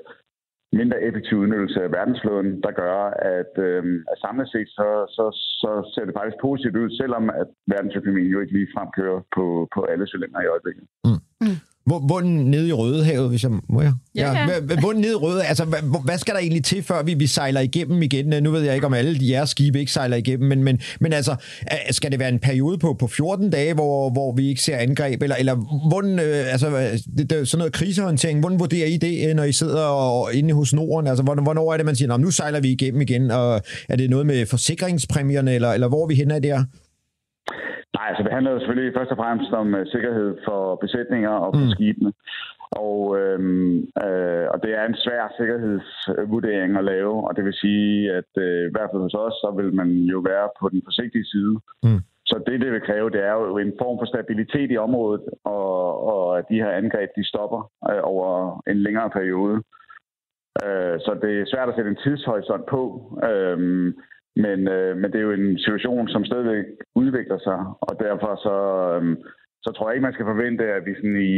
[0.80, 2.98] mindre effektiv udnyttelse af verdensflåden, der gør,
[3.38, 5.26] at, øh, at samlet set så, så,
[5.62, 9.80] så ser det faktisk positivt ud, selvom at verdensøkonomien jo ikke lige fremkører på, på
[9.92, 10.86] alle cylinder i øjeblikket.
[11.06, 11.22] Mm.
[11.44, 11.60] Mm.
[11.90, 13.94] Bunden nede i Rødehavet, hvis jeg må jeg?
[14.16, 14.46] Ja, ja.
[14.82, 15.66] Bunden nede i Røde, altså
[16.06, 18.44] hvad, skal der egentlig til, før vi, vi sejler igennem igen?
[18.44, 21.14] Nu ved jeg ikke, om alle de jeres skibe ikke sejler igennem, men, men, men
[21.14, 21.36] altså,
[21.92, 25.22] skal det være en periode på, på 14 dage, hvor, hvor vi ikke ser angreb,
[25.22, 25.56] eller, eller
[25.88, 26.70] hvordan, øh, altså,
[27.18, 30.74] det, det, sådan noget krisehåndtering, hvordan vurderer I det, når I sidder og, inde hos
[30.74, 31.08] Norden?
[31.08, 34.26] Altså, hvornår er det, man siger, nu sejler vi igennem igen, og er det noget
[34.26, 36.64] med forsikringspræmierne, eller, eller hvor er vi henne af der?
[37.96, 41.50] Nej, altså det handler jo selvfølgelig først og fremmest om uh, sikkerhed for besætninger og
[41.56, 41.74] for mm.
[41.76, 42.12] skibene.
[42.72, 48.12] Og, øhm, øh, og det er en svær sikkerhedsvurdering at lave, og det vil sige,
[48.20, 51.26] at øh, i hvert fald hos os, så vil man jo være på den forsigtige
[51.26, 51.56] side.
[51.84, 52.02] Mm.
[52.26, 56.04] Så det, det vil kræve, det er jo en form for stabilitet i området, og,
[56.12, 59.56] og at de her angreb, de stopper øh, over en længere periode.
[60.66, 62.82] Øh, så det er svært at sætte en tidshorisont på.
[63.30, 63.58] Øh,
[64.44, 68.56] men, øh, men det er jo en situation, som stadigvæk udvikler sig, og derfor så,
[68.96, 69.18] øh,
[69.66, 71.22] så tror jeg ikke, man skal forvente, at vi sådan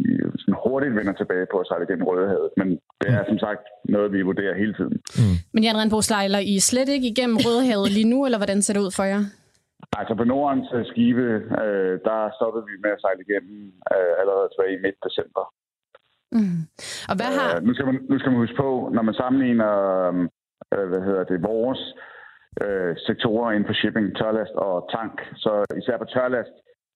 [0.00, 0.02] i
[0.42, 2.50] sådan hurtigt vender tilbage på at sejle gennem Rødehavet.
[2.56, 2.68] Men
[3.00, 4.96] det er som sagt noget, vi vurderer hele tiden.
[5.18, 5.36] Mm.
[5.54, 8.86] Men Jan Renbo, sejler I slet ikke igennem Rødehavet lige nu, eller hvordan ser det
[8.86, 9.22] ud for jer?
[10.00, 11.26] Altså på Nordens uh, skibe,
[11.62, 13.58] øh, der stoppede vi med at sejle igennem
[13.94, 15.44] øh, allerede tilbage i midt december.
[16.36, 16.60] Mm.
[17.10, 17.48] Og hvad har...
[17.56, 19.72] Øh, nu, skal man, nu skal man huske på, når man sammenligner
[20.74, 21.82] øh, hvad hedder det, vores
[22.64, 25.14] øh, sektorer inden for shipping, tørlast og tank.
[25.44, 26.54] Så især på tørlast,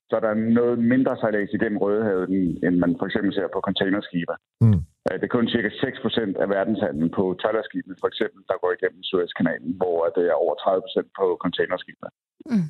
[0.09, 2.27] så er der noget mindre sejlads igennem Rødehavet,
[2.67, 4.35] end man for eksempel ser på containerskibe.
[4.65, 4.81] Mm.
[5.07, 9.03] Øh, det er kun cirka 6% af verdenshandlen på tørlastskibene, for eksempel, der går igennem
[9.09, 12.09] Suezkanalen, hvor det er over 30% på containerskibene.
[12.51, 12.69] Mm.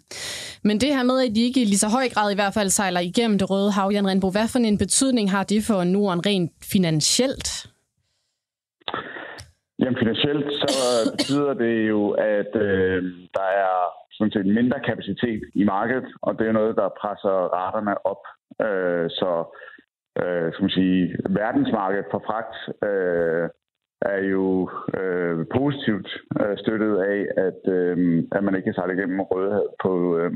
[0.68, 2.68] Men det her med, at de ikke i lige så høj grad i hvert fald
[2.68, 6.26] sejler igennem det røde hav, Jan Renbo, hvad for en betydning har det for Norden
[6.26, 7.48] rent finansielt?
[9.80, 10.70] Jamen finansielt så
[11.14, 13.02] betyder det jo, at øh,
[13.38, 13.76] der er
[14.10, 18.22] sådan set mindre kapacitet i markedet, og det er noget, der presser raterne op.
[18.66, 19.30] Øh, så
[20.22, 22.54] øh, skal man sige, verdensmarkedet for fragt
[22.88, 23.48] øh,
[24.02, 26.08] er jo øh, positivt
[26.40, 30.32] øh, støttet af, at, øh, at man ikke kan sejle igennem Rødehavet på, øh,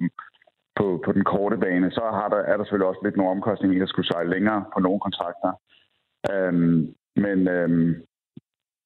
[0.76, 1.90] på, på den korte bane.
[1.90, 4.64] Så har der, er der selvfølgelig også lidt nogle omkostninger i at skulle sejle længere
[4.74, 5.52] på nogle kontrakter.
[6.32, 6.52] Øh,
[7.24, 7.96] men, øh,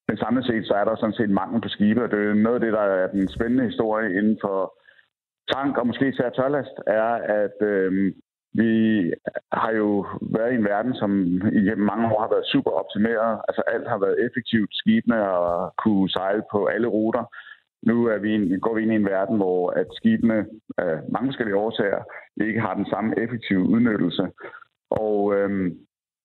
[0.08, 2.54] men samlet set, så er der sådan set mangel på skibe, og det er noget
[2.54, 4.74] af det, der er den spændende historie inden for
[5.52, 7.10] tank og måske især tørlast, er,
[7.42, 8.12] at øh,
[8.52, 8.72] vi
[9.52, 11.10] har jo været i en verden, som
[11.60, 13.40] i mange år har været super optimeret.
[13.48, 14.70] Altså alt har været effektivt.
[14.72, 17.24] Skibene har kunne sejle på alle ruter.
[17.82, 20.46] Nu er vi, går vi ind i en verden, hvor at skibene
[20.78, 22.02] af mange forskellige årsager
[22.40, 24.28] ikke har den samme effektive udnyttelse.
[24.90, 25.78] Og øhm,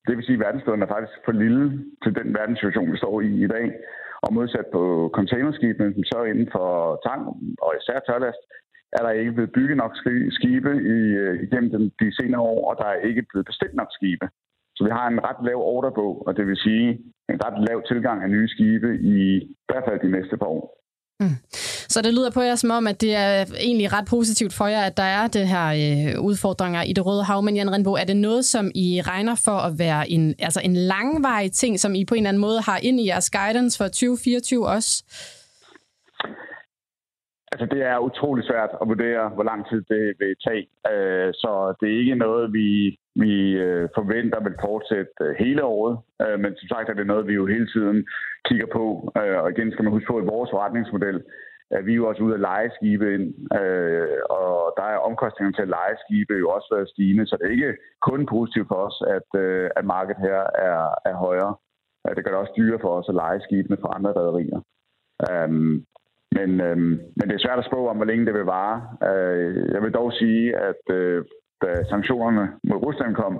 [0.07, 1.65] det vil sige, at verdensflåden er faktisk for lille
[2.03, 3.67] til den verdenssituation, vi står i i dag.
[4.25, 6.69] Og modsat på containerskibene, så inden for
[7.07, 7.21] tank
[7.65, 8.41] og især tørlast,
[8.97, 9.93] er der ikke blevet bygget nok
[10.37, 13.87] skibe i, øh, igennem den, de senere år, og der er ikke blevet bestilt nok
[13.91, 14.27] skibe.
[14.75, 16.89] Så vi har en ret lav ordrebog, og det vil sige
[17.29, 20.65] en ret lav tilgang af nye skibe i, i hvert fald de næste par år.
[21.19, 21.37] Mm.
[21.93, 23.33] Så det lyder på jer som om, at det er
[23.67, 27.23] egentlig ret positivt for jer, at der er det her øh, udfordringer i det røde
[27.23, 27.39] hav.
[27.43, 30.75] Men Jan Renbo, er det noget, som I regner for at være en, altså en
[30.93, 33.87] langvarig ting, som I på en eller anden måde har ind i jeres guidance for
[33.87, 34.91] 2024 også?
[37.51, 40.65] Altså, det er utrolig svært at vurdere, hvor lang tid det vil tage.
[40.91, 42.67] Øh, så det er ikke noget, vi,
[43.23, 43.33] vi
[43.65, 45.95] øh, forventer vil fortsætte øh, hele året.
[46.23, 47.97] Øh, men som sagt er det noget, vi jo hele tiden
[48.47, 48.85] kigger på.
[49.43, 51.19] Og igen skal man huske på, at vores forretningsmodel
[51.85, 53.25] vi er jo også ude at lege skibe ind,
[53.59, 57.45] øh, og der er omkostningerne til at lege skibe jo også været stigende, så det
[57.45, 61.55] er ikke kun positivt for os, at, øh, at markedet her er, er højere.
[62.15, 64.59] Det gør det også dyrere for os at lege skibene fra andre rædderier.
[65.29, 65.85] Um, øhm,
[66.37, 66.77] men, øh,
[67.17, 68.77] men det er svært at spå om, hvor længe det vil vare.
[69.09, 71.25] Øh, jeg vil dog sige, at øh,
[71.61, 73.35] da sanktionerne mod Rusland kom,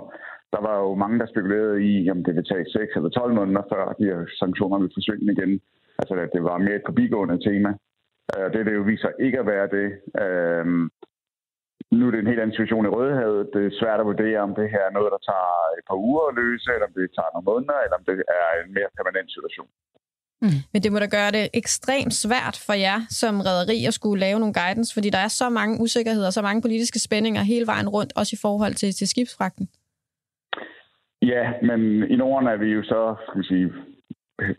[0.54, 3.62] der var jo mange, der spekulerede i, om det ville tage 6 eller 12 måneder,
[3.72, 5.60] før de her sanktioner ville forsvinde igen.
[5.98, 7.70] Altså, at det var mere et forbigående tema.
[8.32, 9.88] Øh, det, det jo viser ikke at være det.
[10.22, 10.66] Øh,
[11.96, 13.50] nu er det en helt anden situation i Rødehavet.
[13.54, 16.24] Det er svært at vurdere, om det her er noget, der tager et par uger
[16.28, 19.30] at løse, eller om det tager nogle måneder, eller om det er en mere permanent
[19.36, 19.68] situation.
[20.42, 20.60] Mm.
[20.72, 24.38] Men det må da gøre det ekstremt svært for jer som rederi at skulle lave
[24.38, 28.12] nogle guidance, fordi der er så mange usikkerheder, så mange politiske spændinger hele vejen rundt,
[28.16, 29.68] også i forhold til, til skibsfragten.
[31.22, 31.80] Ja, men
[32.12, 33.72] i Norden er vi jo så, skal vi sige,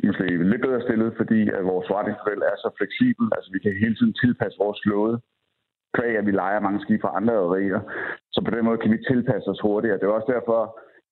[0.08, 3.26] måske lidt bedre stillet, fordi at vores forretningsmodel er så fleksibel.
[3.36, 5.16] Altså vi kan hele tiden tilpasse vores flåde,
[5.96, 7.82] kvæg at vi leger mange skibe fra andre rederier.
[8.34, 9.98] Så på den måde kan vi tilpasse os hurtigere.
[9.98, 10.60] Det er også derfor,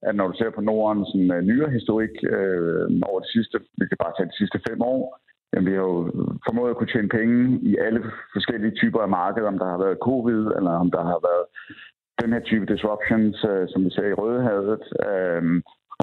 [0.08, 3.86] at når du ser på Norden sådan uh, nyere historik øh, over de sidste, vi
[3.88, 5.02] kan bare tage de sidste fem år,
[5.52, 6.00] jamen, vi har jo
[6.48, 8.02] formået at kunne tjene penge i alle
[8.36, 11.46] forskellige typer af markeder, om der har været covid, eller om der har været
[12.22, 15.44] den her type disruptions, øh, som vi ser i Rødehavet, øh,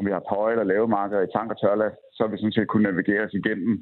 [0.00, 2.38] om vi har på høje eller lave marker i tank og tørlast, så har vi
[2.38, 3.72] sådan set kunne navigere os igennem.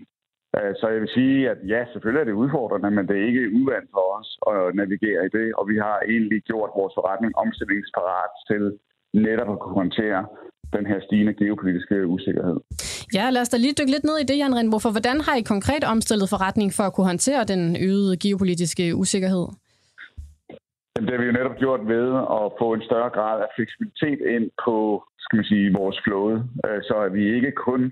[0.57, 3.53] Øh, så jeg vil sige, at ja, selvfølgelig er det udfordrende, men det er ikke
[3.61, 8.33] uvandt for os at navigere i det, og vi har egentlig gjort vores forretning omstillingsparat
[8.51, 8.63] til
[9.27, 10.21] netop at kunne håndtere
[10.77, 12.59] den her stigende geopolitiske usikkerhed.
[13.17, 15.35] Ja, lad os da lige dykke lidt ned i det, Jan Rindbo, for hvordan har
[15.41, 19.47] I konkret omstillet forretning for at kunne håndtere den øgede geopolitiske usikkerhed?
[20.99, 22.07] Jamen, det har vi jo netop gjort ved
[22.39, 24.77] at få en større grad af fleksibilitet ind på
[25.25, 27.83] skal man sige, vores flåde, øh, så at vi ikke kun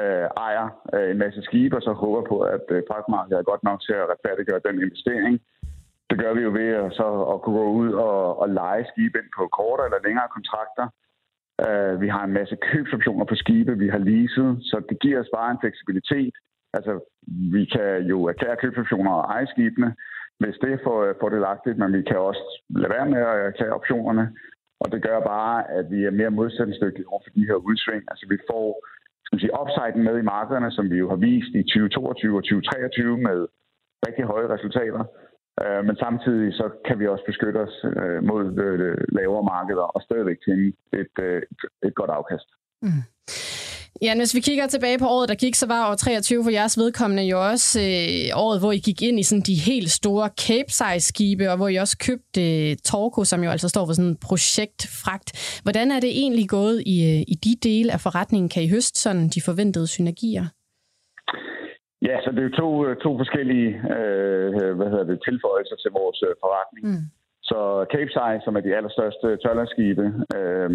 [0.00, 3.64] øh, ejer øh, en masse skibe, og så håber på, at øh, fragtmarkedet er godt
[3.68, 5.34] nok til at retfærdiggøre den investering.
[6.10, 9.18] Det gør vi jo ved at, så at kunne gå ud og, og lege skibe
[9.18, 10.86] ind på kortere eller længere kontrakter.
[11.64, 15.34] Uh, vi har en masse købsoptioner på skibe, vi har leaset, så det giver os
[15.36, 16.34] bare en fleksibilitet.
[16.76, 16.92] Altså,
[17.54, 19.90] vi kan jo erklære købsoptioner og eje skibene,
[20.42, 22.44] hvis det er for øh, fordelagtigt, men vi kan også
[22.80, 24.26] lade være med at øh, tage optionerne.
[24.82, 28.02] Og det gør bare, at vi er mere modsætningsdygtige over for de her udsving.
[28.10, 28.66] Altså, vi får
[29.24, 32.44] skal man sige, upsiden med i markederne, som vi jo har vist i 2022 og
[32.44, 33.38] 2023 med
[34.06, 35.02] rigtig høje resultater.
[35.62, 37.76] Øh, men samtidig så kan vi også beskytte os
[38.30, 38.44] mod
[39.18, 41.14] lavere markeder og stadigvæk tjene et,
[41.86, 42.48] et godt afkast.
[42.82, 43.02] Mm.
[44.02, 46.78] Ja, hvis vi kigger tilbage på året, der gik, så var år 23 for jeres
[46.78, 51.50] vedkommende jo også øh, året, hvor I gik ind i sådan de helt store Capesize-skibe,
[51.50, 55.28] og hvor I også købte øh, Torco, som jo altså står for sådan en projektfragt.
[55.64, 56.96] Hvordan er det egentlig gået i,
[57.34, 58.48] i de dele af forretningen?
[58.48, 60.46] Kan I høste sådan de forventede synergier?
[62.08, 64.48] Ja, så det er jo to, øh, to forskellige øh,
[64.78, 66.84] hvad hedder det, tilføjelser til vores øh, forretning.
[66.88, 67.04] Mm.
[67.50, 67.58] Så
[67.92, 70.04] Capesize, som er de allerstørste tørlandskibe,
[70.38, 70.70] øh,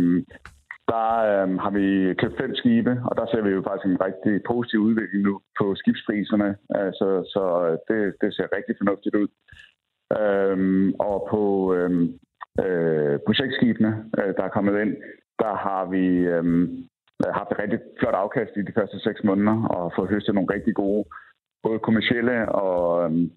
[0.93, 4.43] der øh, har vi købt fem skibe, og der ser vi jo faktisk en rigtig
[4.51, 6.49] positiv udvikling nu på skibspriserne.
[6.77, 9.27] Øh, så så øh, det, det ser rigtig fornuftigt ud.
[10.19, 10.57] Øh,
[10.99, 11.41] og på
[11.75, 11.91] øh,
[12.65, 14.93] øh, projektskibene, øh, der er kommet ind,
[15.39, 16.63] der har vi øhm,
[17.23, 20.53] øh, haft et rigtig flot afkast i de første seks måneder og fået høstet nogle
[20.53, 21.05] rigtig gode
[21.63, 23.31] både kommersielle og, øhm,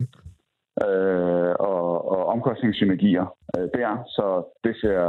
[0.85, 3.91] øh, og, og omkostningssynergier øh, der.
[4.17, 4.27] Så
[4.65, 5.03] det ser,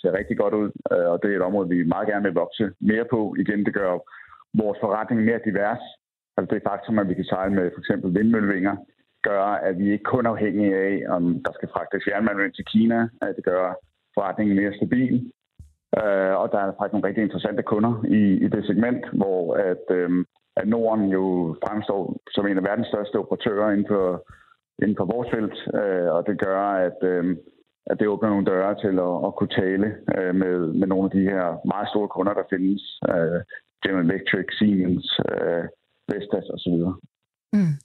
[0.00, 2.64] ser rigtig godt ud, øh, og det er et område, vi meget gerne vil vokse
[2.80, 3.34] mere på.
[3.38, 3.92] Igen, det gør
[4.62, 5.84] vores forretning mere divers.
[6.36, 8.76] Altså det faktum, at vi kan sejle med for eksempel vindmøllevinger,
[9.22, 13.08] gør, at vi ikke kun er afhængige af, om der skal fragtes jernmalm til Kina.
[13.22, 13.74] Øh, det gør
[14.14, 15.32] forretningen mere stabil.
[16.00, 19.84] Øh, og der er faktisk nogle rigtig interessante kunder i, i det segment, hvor at,
[19.90, 20.10] øh,
[20.56, 24.06] at Norden jo fremstår som en af verdens største operatører inden for,
[24.82, 27.36] inden for vores felt, øh, og det gør, at, øh,
[27.90, 31.10] at det åbner nogle døre til at, at kunne tale øh, med, med nogle af
[31.10, 32.82] de her meget store kunder, der findes.
[33.12, 33.40] Øh,
[33.82, 35.64] General Electric, Siemens, øh,
[36.08, 36.76] Vestas osv.
[37.52, 37.76] Mm.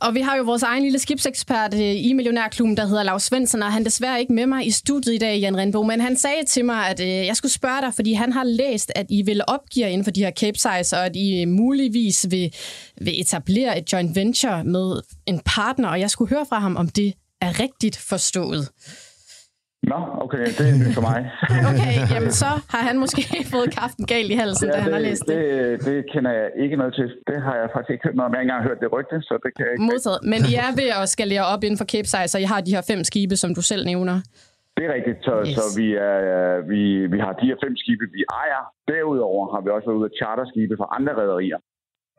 [0.00, 3.62] Og vi har jo vores egen lille skibsekspert øh, i Millionærklubben, der hedder Lars Svensson,
[3.62, 6.16] og han er desværre ikke med mig i studiet i dag, Jan Renbo, men han
[6.16, 9.22] sagde til mig, at øh, jeg skulle spørge dig, fordi han har læst, at I
[9.22, 12.54] vil opgive inden for de her capesize, og at I muligvis vil,
[13.00, 16.88] vil etablere et joint venture med en partner, og jeg skulle høre fra ham, om
[16.88, 18.68] det er rigtigt forstået.
[19.82, 21.20] Nå, okay, det er nyt for mig.
[21.70, 23.22] okay, jamen så har han måske
[23.54, 25.36] fået kaften galt i halsen, ja, da han har læst det.
[25.36, 25.84] det.
[25.88, 27.08] Det kender jeg ikke noget til.
[27.30, 28.32] Det har jeg faktisk ikke hørt noget om.
[28.32, 29.84] Jeg har ikke engang hørt det rygte, så det kan jeg ikke.
[29.90, 30.20] Modtaget.
[30.32, 32.84] Men I er ved at skalere op inden for Cape og I har de her
[32.90, 34.16] fem skibe, som du selv nævner.
[34.76, 35.54] Det er rigtigt, så, yes.
[35.58, 36.20] så vi, er,
[36.72, 36.82] vi,
[37.14, 38.62] vi har de her fem skibe, vi ejer.
[38.92, 41.60] Derudover har vi også været ude af charterskibe fra andre rædderier.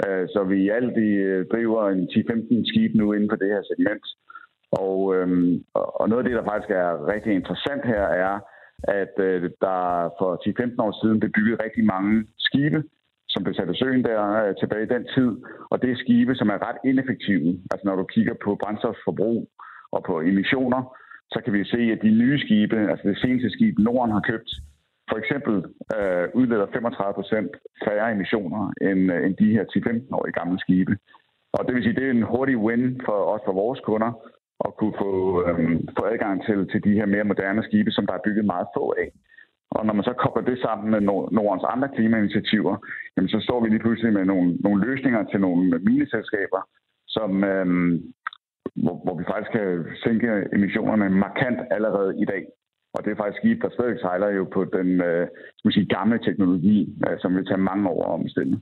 [0.06, 4.06] Øh, så vi alt øh, driver en 10-15 skibe nu inden for det her segment.
[4.71, 8.39] Og, øhm, og noget af det, der faktisk er rigtig interessant her, er,
[8.84, 9.79] at øh, der
[10.19, 10.29] for
[10.79, 12.84] 10-15 år siden blev bygget rigtig mange skibe,
[13.29, 15.31] som blev sat i søen der øh, tilbage i den tid.
[15.71, 17.49] Og det er skibe, som er ret ineffektive.
[17.71, 19.49] Altså når du kigger på brændstofforbrug
[19.91, 20.81] og på emissioner,
[21.34, 24.49] så kan vi se, at de nye skibe, altså det seneste skib Norden har købt,
[25.10, 25.55] for eksempel
[25.97, 27.51] øh, udleder 35 procent
[27.86, 30.97] færre emissioner end, øh, end de her 10-15-årige gamle skibe.
[31.53, 34.12] Og det vil sige, det er en hurtig win for os for vores kunder,
[34.65, 35.12] at kunne få,
[35.47, 38.67] øhm, få adgang til, til de her mere moderne skibe, som der er bygget meget
[38.76, 39.08] få af.
[39.71, 41.02] Og når man så kobler det sammen med
[41.38, 42.76] Nordens andre klimainitiativer,
[43.17, 46.62] jamen så står vi lige pludselig med nogle, nogle løsninger til nogle mineselskaber,
[47.08, 47.91] som, øhm,
[48.84, 52.43] hvor, hvor vi faktisk kan sænke emissionerne markant allerede i dag.
[52.93, 55.95] Og det er faktisk skib, der stadig sejler jo på den øh, skal man sige,
[55.97, 58.60] gamle teknologi, øh, som vil tage mange år at omstille.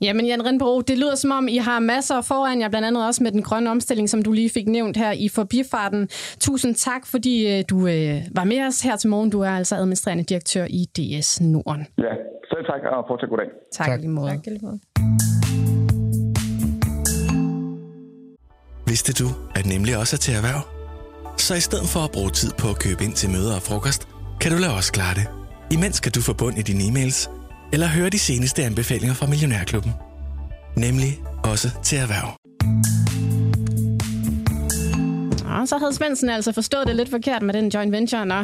[0.00, 3.22] Jamen Jan Rindbro, det lyder som om, I har masser foran jer, blandt andet også
[3.22, 6.08] med den grønne omstilling, som du lige fik nævnt her i forbifarten.
[6.40, 9.30] Tusind tak, fordi øh, du øh, var med os her til morgen.
[9.30, 11.86] Du er altså administrerende direktør i DS Norden.
[11.98, 12.12] Ja,
[12.50, 13.46] selv tak, og fortsat god dag.
[13.72, 14.00] Tak, tak.
[14.00, 14.30] lige måde.
[14.30, 14.80] Tak, lige måde.
[18.86, 20.60] Vidste du, at nemlig også er til erhverv?
[21.36, 24.08] Så i stedet for at bruge tid på at købe ind til møder og frokost,
[24.40, 25.26] kan du lade os klare det.
[25.76, 27.18] Imens kan du få bund i dine e-mails,
[27.72, 29.92] eller høre de seneste anbefalinger fra Millionærklubben.
[30.76, 32.36] Nemlig også til erhverv.
[35.54, 38.34] Nå, så havde Svendsen altså forstået det lidt forkert med den joint venture, Nå,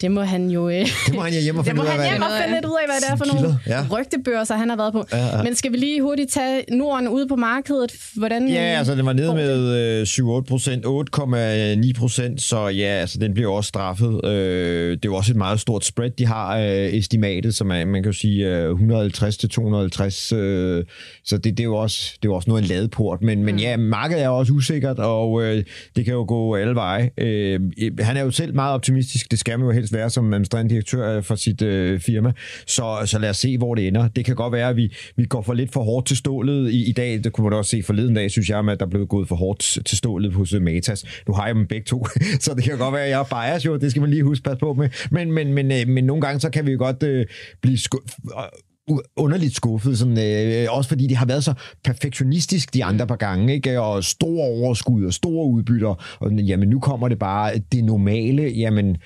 [0.00, 0.68] det må han jo...
[0.68, 0.74] Øh,
[1.06, 2.96] Det må han hjem og finde ud af, hvad og finde lidt ud af, hvad
[3.00, 3.86] det er for nogle ja.
[3.98, 5.04] rygtebørser, han har været på.
[5.12, 5.42] Ja, ja.
[5.42, 7.92] Men skal vi lige hurtigt tage Norden ud på markedet?
[8.16, 12.84] Hvordan, Ja, øh, altså den var nede med øh, 7-8 procent, 8,9 procent, så ja,
[12.84, 14.24] altså den bliver også straffet.
[14.24, 17.84] Øh, det er jo også et meget stort spread, de har øh, estimatet, som er,
[17.84, 20.84] man kan jo sige, øh, 150 til 250, øh,
[21.24, 23.44] så det, det, er jo også, det er jo også noget en ladeport, men, Mm.
[23.44, 25.64] men ja, markedet er også usikkert, og øh,
[25.96, 27.10] det kan jo gå alle veje.
[27.18, 27.60] Øh,
[28.00, 31.16] han er jo selv meget optimistisk, det skal man jo helst være som administrerende direktør
[31.16, 32.32] øh, for sit øh, firma,
[32.66, 34.08] så, så lad os se, hvor det ender.
[34.08, 36.88] Det kan godt være, at vi, vi går for lidt for hårdt til stålet i,
[36.88, 39.06] i dag, det kunne man også se forleden dag, synes jeg, med, at der blev
[39.06, 41.04] gået for hårdt til stålet hos øh, Matas.
[41.26, 42.06] Nu har jeg dem begge to,
[42.40, 44.42] så det kan godt være, at jeg er bias jo, det skal man lige huske
[44.42, 44.88] pas på med.
[45.10, 47.26] Men, men, men, øh, men nogle gange, så kan vi jo godt øh,
[47.62, 48.73] blive sku-
[49.16, 53.54] underligt skuffet, sådan, øh, også fordi det har været så perfektionistisk de andre par gange,
[53.54, 53.80] ikke?
[53.80, 58.96] og store overskud og store udbytter, og jamen nu kommer det bare det normale, jamen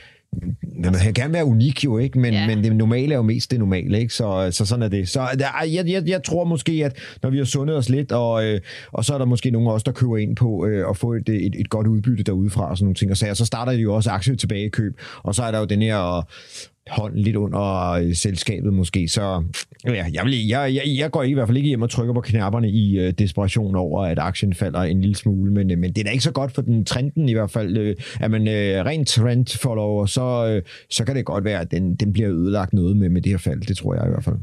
[0.82, 2.18] man kan gerne være unik jo, ikke?
[2.18, 2.46] Men, Ja.
[2.46, 4.14] men det normale er jo mest det normale, ikke?
[4.14, 5.08] Så, så sådan er det.
[5.08, 8.44] Så der, jeg, jeg, jeg tror måske, at når vi har sundet os lidt, og,
[8.44, 8.60] øh,
[8.92, 11.12] og så er der måske nogen af os, der køber ind på øh, at få
[11.12, 13.10] et, et, et godt udbytte derudefra, og sådan nogle ting.
[13.10, 15.64] Og så, så starter de jo også aktie tilbage køb, og så er der jo
[15.64, 16.26] den her
[16.90, 19.08] hånden lidt under øh, selskabet måske.
[19.08, 19.44] Så
[19.86, 22.20] ja, jeg, vil, jeg, jeg, jeg går i hvert fald ikke hjem og trykker på
[22.20, 25.98] knapperne i øh, desperation over, at aktien falder en lille smule, men, øh, men det
[25.98, 27.76] er da ikke så godt for den trenden i hvert fald.
[27.76, 31.94] Øh, er man øh, rent trend-follower, så, øh, så kan det godt være, at den,
[31.94, 33.60] den bliver ødelagt noget med, med det her fald.
[33.60, 34.36] Det tror jeg i hvert fald.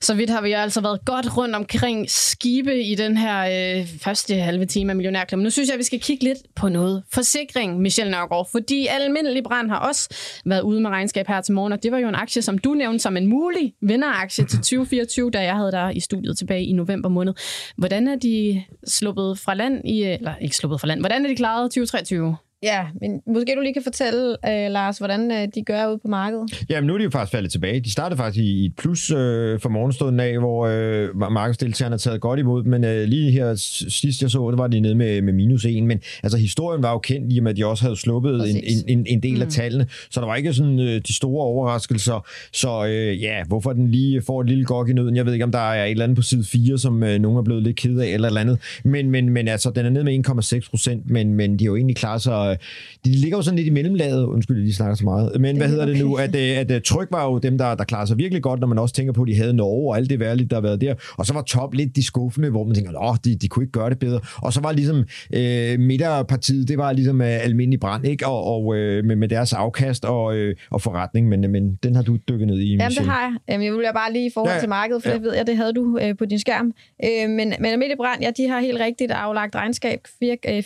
[0.00, 3.38] Så vidt har vi altså været godt rundt omkring skibe i den her
[3.78, 5.44] øh, første halve time af Millionærklubben.
[5.44, 9.42] Nu synes jeg, at vi skal kigge lidt på noget forsikring, Michel Nørgaard, fordi Almindelig
[9.44, 10.08] Brand har også
[10.46, 12.74] været ude med regnskab her til morgen, og det var jo en aktie, som du
[12.74, 16.72] nævnte som en mulig vinderaktie til 2024, da jeg havde der i studiet tilbage i
[16.72, 17.34] november måned.
[17.76, 21.36] Hvordan er de sluppet fra land i, eller ikke sluppet fra land, hvordan er de
[21.36, 22.36] klaret 2023?
[22.62, 26.08] Ja, men måske du lige kan fortælle, øh, Lars, hvordan øh, de gør ude på
[26.08, 26.64] markedet.
[26.70, 27.80] Jamen, nu er de jo faktisk faldet tilbage.
[27.80, 32.20] De startede faktisk i et plus øh, for morgenstunden af, hvor øh, markedsdeltagerne har taget
[32.20, 33.54] godt imod, men øh, lige her
[33.88, 35.82] sidst jeg så, det var de nede med, med minus 1.
[35.82, 38.40] Men altså, historien var jo kendt i og med, at de også havde sluppet en,
[38.40, 38.82] Præcis.
[38.82, 42.26] en, en, en del af tallene, så der var ikke sådan øh, de store overraskelser.
[42.52, 45.44] Så øh, ja, hvorfor den lige får et lille gok i nøden, jeg ved ikke,
[45.44, 47.76] om der er et eller andet på side 4, som øh, nogen er blevet lidt
[47.76, 48.58] ked af, eller et eller andet.
[48.84, 50.28] Men, men, men altså, den er nede med
[50.62, 52.51] 1,6 procent, men, men de har jo egentlig klaret sig...
[52.52, 52.58] Øh,
[53.04, 55.40] de ligger jo sådan lidt i mellemlaget, undskyld, jeg lige snakker så meget.
[55.40, 56.14] Men hvad hedder det nu?
[56.14, 58.66] At, øh, at, at Tryg var jo dem, der, der klarede sig virkelig godt, når
[58.66, 60.80] man også tænker på, at de havde Norge og alt det værligt, der har været
[60.80, 60.94] der.
[61.18, 63.72] Og så var Top lidt de skuffende, hvor man tænker, åh, de, de kunne ikke
[63.72, 64.20] gøre det bedre.
[64.36, 68.26] Og så var ligesom øh, midterpartiet, det var ligesom øh, almindelig brand, ikke?
[68.26, 72.02] Og, og øh, med, med deres afkast og, øh, og forretning, men, men den har
[72.02, 73.10] du dykket ned i, Jamen, det Michelle.
[73.10, 73.32] har jeg.
[73.48, 74.60] Jamen, jeg vil bare lige i forhold Ja, ja.
[74.60, 75.14] til markedet, for Ja.
[75.14, 76.72] det ved jeg, det havde du øh, på din skærm.
[77.04, 80.62] Øh, men, men Almindelig Brand, ja, de har helt rigtigt aflagt regnskab, fire, øh,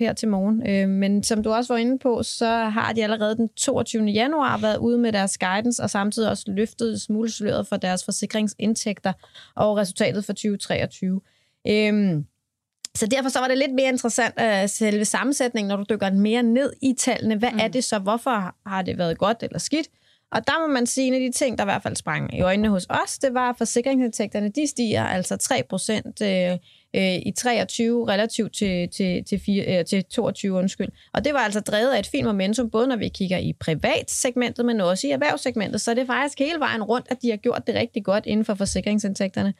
[0.00, 0.62] her til morgen.
[0.68, 4.04] Øh, men som du også var inde på, så har de allerede den 22.
[4.04, 9.12] januar været ude med deres guidance, og samtidig også løftet smulsløret for deres forsikringsindtægter
[9.56, 11.20] og resultatet for 2023.
[11.68, 12.24] Øhm,
[12.94, 16.42] så derfor så var det lidt mere interessant at selve sammensætningen, når du dykker mere
[16.42, 17.36] ned i tallene.
[17.36, 17.58] Hvad mm.
[17.58, 17.98] er det så?
[17.98, 19.88] Hvorfor har det været godt eller skidt?
[20.32, 22.40] Og der må man sige, en af de ting, der i hvert fald sprang i
[22.40, 26.58] øjnene hos os, det var, at forsikringsindtægterne, de stiger altså 3 procent øh,
[26.94, 30.88] øh, i 23 relativt til, til, til, 4, øh, til 22, undskyld.
[31.12, 34.66] Og det var altså drevet af et fint momentum, både når vi kigger i privatsegmentet,
[34.66, 35.80] men også i erhvervssegmentet.
[35.80, 38.44] Så det er faktisk hele vejen rundt, at de har gjort det rigtig godt inden
[38.44, 39.54] for forsikringsindtægterne.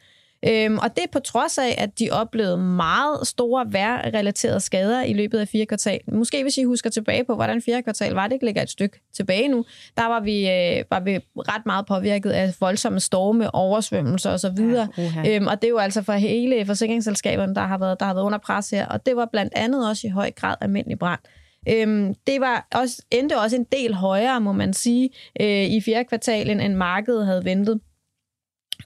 [0.47, 5.13] Øhm, og det er på trods af, at de oplevede meget store vejrrelaterede skader i
[5.13, 5.99] løbet af fire kvartal.
[6.13, 8.99] Måske hvis I husker tilbage på, hvordan fjerde kvartal var, det ikke ligger et stykke
[9.15, 9.65] tilbage nu,
[9.97, 14.59] der var vi, øh, var vi ret meget påvirket af voldsomme storme, oversvømmelser osv.
[14.59, 15.35] Ja, uha.
[15.35, 18.25] øhm, og det er jo altså for hele forsikringsselskaberne, der har, været, der har været
[18.25, 18.85] under pres her.
[18.85, 21.19] Og det var blandt andet også i høj grad almindelig brand.
[21.69, 25.09] Øhm, det var også, endte også en del højere, må man sige,
[25.41, 27.79] øh, i fjerde kvartal, end markedet havde ventet.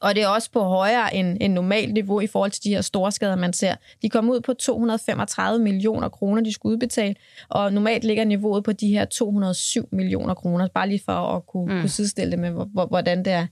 [0.01, 2.81] Og det er også på højere end, end normalt niveau i forhold til de her
[2.81, 3.75] store skader, man ser.
[4.01, 7.15] De kom ud på 235 millioner kroner, de skulle udbetale,
[7.49, 11.73] og normalt ligger niveauet på de her 207 millioner kroner, bare lige for at kunne,
[11.75, 11.79] mm.
[11.81, 13.47] kunne sidestille det med, hvor- hvor, hvordan det er.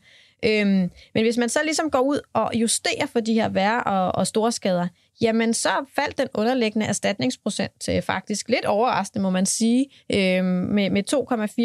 [0.45, 4.15] Øhm, men hvis man så ligesom går ud og justerer for de her værre og,
[4.15, 4.87] og store skader,
[5.21, 10.89] jamen så faldt den underliggende erstatningsprocent til faktisk lidt overraskende, må man sige, øhm, med,
[10.89, 11.03] med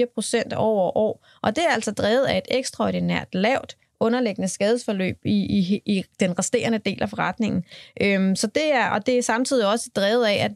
[0.09, 1.27] 2,4 procent over år.
[1.43, 6.39] Og det er altså drevet af et ekstraordinært lavt underliggende skadesforløb i, i, i den
[6.39, 7.65] resterende del af forretningen.
[8.01, 10.53] Øhm, så det er, og det er samtidig også drevet af, at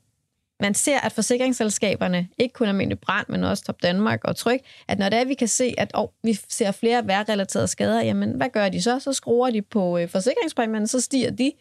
[0.61, 4.99] man ser, at forsikringsselskaberne, ikke kun almindelig brand, men også Top Danmark og Tryk, at
[4.99, 8.49] når det er, vi kan se, at oh, vi ser flere værrelaterede skader, jamen hvad
[8.49, 8.99] gør de så?
[8.99, 11.53] Så skruer de på øh, forsikringspræmierne, så stiger de.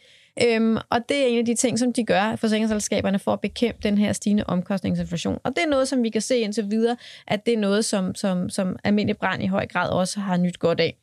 [0.44, 3.80] Øhm, og det er en af de ting, som de gør, forsikringsselskaberne, for at bekæmpe
[3.84, 5.40] den her stigende omkostningsinflation.
[5.44, 8.16] Og det er noget, som vi kan se indtil videre, at det er noget, som,
[8.16, 10.98] som, som almindelig brand i høj grad også har nyt godt af.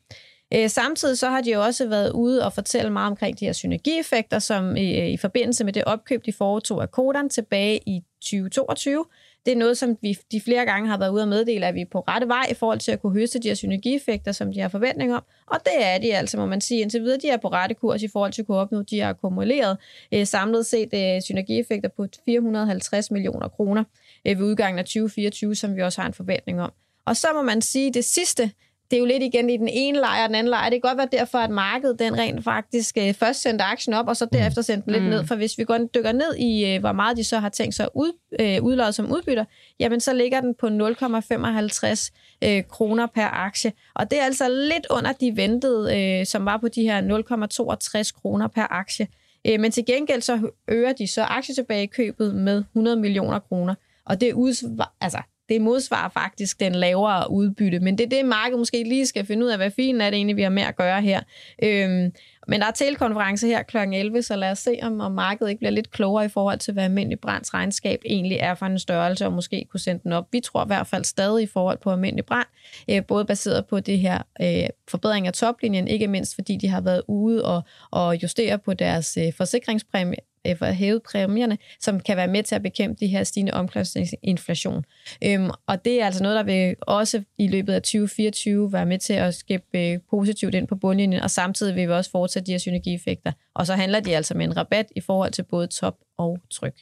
[0.53, 3.53] Øh, samtidig så har de jo også været ude og fortælle meget omkring de her
[3.53, 9.05] synergieffekter, som i, i forbindelse med det opkøb, de foretog af Kodan tilbage i 2022.
[9.45, 11.81] Det er noget, som vi de flere gange har været ude og meddele, at vi
[11.81, 14.59] er på rette vej i forhold til at kunne høste de her synergieffekter, som de
[14.59, 15.23] har forventning om.
[15.45, 17.17] Og det er de altså, må man sige, indtil videre.
[17.17, 19.77] De er på rette kurs i forhold til at kunne opnå de her akkumuleret
[20.13, 23.83] øh, samlet set øh, synergieffekter på 450 millioner kroner
[24.27, 26.71] øh, ved udgangen af 2024, som vi også har en forventning om.
[27.05, 28.51] Og så må man sige, at det sidste,
[28.91, 30.69] det er jo lidt igen i den ene lejr og den anden lejr.
[30.69, 34.07] Det kan godt være derfor, at markedet den rent faktisk øh, først sendte aktien op,
[34.07, 35.09] og så derefter sendte den lidt mm.
[35.09, 35.25] ned.
[35.25, 37.83] For hvis vi går dykker ned i, øh, hvor meget de så har tænkt sig
[37.83, 39.45] at ud, øh, udlade som udbytter,
[39.79, 42.11] jamen så ligger den på 0,55
[42.43, 43.71] øh, kroner per aktie.
[43.95, 48.21] Og det er altså lidt under de ventede, øh, som var på de her 0,62
[48.21, 49.07] kroner per aktie.
[49.47, 53.75] Øh, men til gengæld så øger de så aktietilbagekøbet med 100 millioner kroner.
[54.05, 57.79] Og det, udsvar, altså, det modsvarer faktisk den lavere udbytte.
[57.79, 60.17] Men det er det, markedet måske lige skal finde ud af, hvad fint er det
[60.17, 61.21] egentlig, vi har med at gøre her.
[61.63, 62.11] Øhm,
[62.47, 63.77] men der er telekonference her kl.
[63.77, 66.73] 11, så lad os se, om, om markedet ikke bliver lidt klogere i forhold til,
[66.73, 70.27] hvad almindelig brands regnskab egentlig er for en størrelse, og måske kunne sende den op.
[70.31, 72.47] Vi tror i hvert fald stadig i forhold på almindelig brand,
[72.89, 76.81] øh, både baseret på det her øh, forbedring af toplinjen, ikke mindst fordi de har
[76.81, 80.17] været ude og, og justere på deres øh, forsikringspræmie,
[80.47, 83.53] øh, for at hæve præmierne, som kan være med til at bekæmpe de her stigende
[83.53, 84.85] omkostningsinflation.
[85.23, 88.99] Øhm, og det er altså noget, der vil også i løbet af 2024 være med
[88.99, 92.51] til at skabe øh, positivt ind på bundlinjen, og samtidig vil vi også fortsætte de
[92.51, 93.31] her synergieffekter.
[93.55, 96.73] Og så handler de altså med en rabat i forhold til både top og tryk.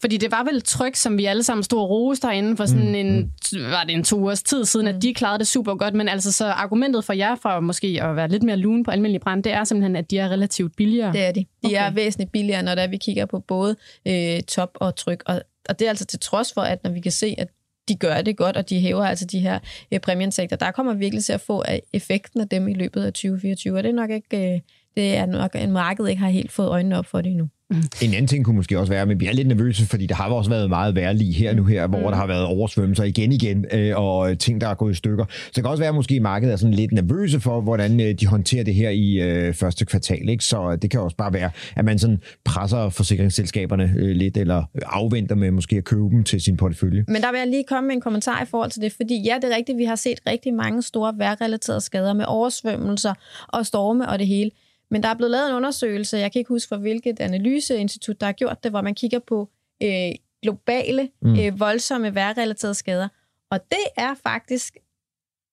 [0.00, 2.88] Fordi det var vel tryk, som vi alle sammen stod og roste derinde for sådan
[2.88, 2.94] mm.
[2.94, 4.96] en, var det en to års tid siden, mm.
[4.96, 5.94] at de klarede det super godt.
[5.94, 9.20] Men altså så argumentet for jer for måske at være lidt mere lun på almindelig
[9.20, 11.12] brand, det er simpelthen, at de er relativt billigere.
[11.12, 11.40] Det er de.
[11.40, 11.86] De okay.
[11.86, 13.76] er væsentligt billigere, når der vi kigger på både
[14.06, 15.22] øh, top og tryk.
[15.26, 17.48] Og, og det er altså til trods for, at når vi kan se, at
[17.88, 19.58] de gør det godt, og de hæver altså de her
[19.92, 20.56] øh, præmiensektor.
[20.56, 23.88] Der kommer virkelig til at få effekten af dem i løbet af 2024, og det
[23.88, 24.60] er nok ikke, øh,
[24.96, 27.48] det er nok en marked ikke har helt fået øjnene op for det endnu.
[27.70, 27.82] Mm.
[28.02, 30.30] En anden ting kunne måske også være, men vi er lidt nervøse, fordi der har
[30.30, 32.04] også været meget værlig her nu her, hvor mm.
[32.04, 35.24] der har været oversvømmelser igen igen, øh, og ting, der er gået i stykker.
[35.30, 38.14] Så det kan også være, at måske markedet er sådan lidt nervøse for, hvordan øh,
[38.14, 40.28] de håndterer det her i øh, første kvartal.
[40.28, 40.44] Ikke?
[40.44, 45.34] Så det kan også bare være, at man sådan presser forsikringsselskaberne øh, lidt, eller afventer
[45.34, 47.04] med måske at købe dem til sin portefølje.
[47.08, 49.36] Men der vil jeg lige komme med en kommentar i forhold til det, fordi ja,
[49.42, 53.14] det er rigtigt, vi har set rigtig mange store vejrrelaterede skader med oversvømmelser
[53.48, 54.50] og storme og det hele.
[54.90, 58.26] Men der er blevet lavet en undersøgelse, jeg kan ikke huske for hvilket analyseinstitut, der
[58.26, 59.48] har gjort det, hvor man kigger på
[59.82, 60.12] øh,
[60.42, 61.38] globale, mm.
[61.38, 63.08] øh, voldsomme vejrrelaterede skader.
[63.50, 64.76] Og det er faktisk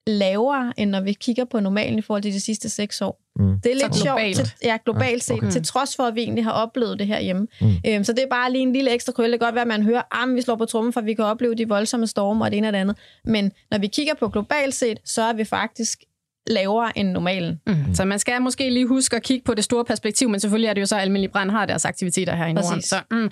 [0.07, 3.21] lavere, end når vi kigger på normalen i forhold til de sidste seks år.
[3.39, 3.61] Mm.
[3.61, 5.51] Det er lidt sjovt, til, ja, globalt set, okay.
[5.51, 7.47] til trods for, at vi egentlig har oplevet det her hjemme.
[7.61, 7.71] Mm.
[7.87, 9.31] Øhm, så det er bare lige en lille ekstra krølle.
[9.31, 11.13] Det kan godt være, at man hører, at ah, vi slår på trummen, for vi
[11.13, 12.97] kan opleve de voldsomme storme og det ene og det andet.
[13.25, 16.03] Men når vi kigger på globalt set, så er vi faktisk
[16.47, 17.61] lavere end normalen.
[17.67, 17.75] Mm.
[17.93, 20.73] Så man skal måske lige huske at kigge på det store perspektiv, men selvfølgelig er
[20.73, 22.81] det jo så, at almindelig brand har deres aktiviteter her i Norden.
[22.81, 23.31] Så, mm.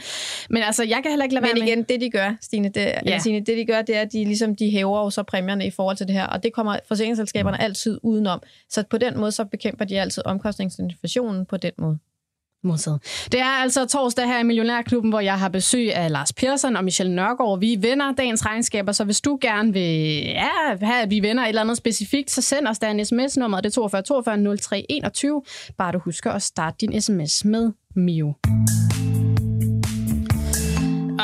[0.50, 1.86] Men altså, jeg kan heller ikke lade men være igen, med...
[1.86, 3.20] det de gør, Stine, det, ja.
[3.20, 5.72] Stine, det de gør, det er, at de, ligesom, de hæver jo så præmierne i
[5.72, 8.42] forhold til det her, og det kommer forsikringsselskaberne altid udenom.
[8.70, 11.98] Så på den måde, så bekæmper de altid omkostningsinflationen på den måde.
[12.68, 13.28] Modtaget.
[13.32, 16.84] Det er altså torsdag her i Millionærklubben, hvor jeg har besøg af Lars Persson og
[16.84, 17.60] Michelle Nørgaard.
[17.60, 20.50] Vi vinder dagens regnskaber, så hvis du gerne vil ja,
[20.82, 23.62] have, at vi vinder et eller andet specifikt, så send os da en sms-nummer.
[23.62, 25.44] Det er 42 42 03 21.
[25.78, 28.34] Bare du husker at starte din sms med Mio.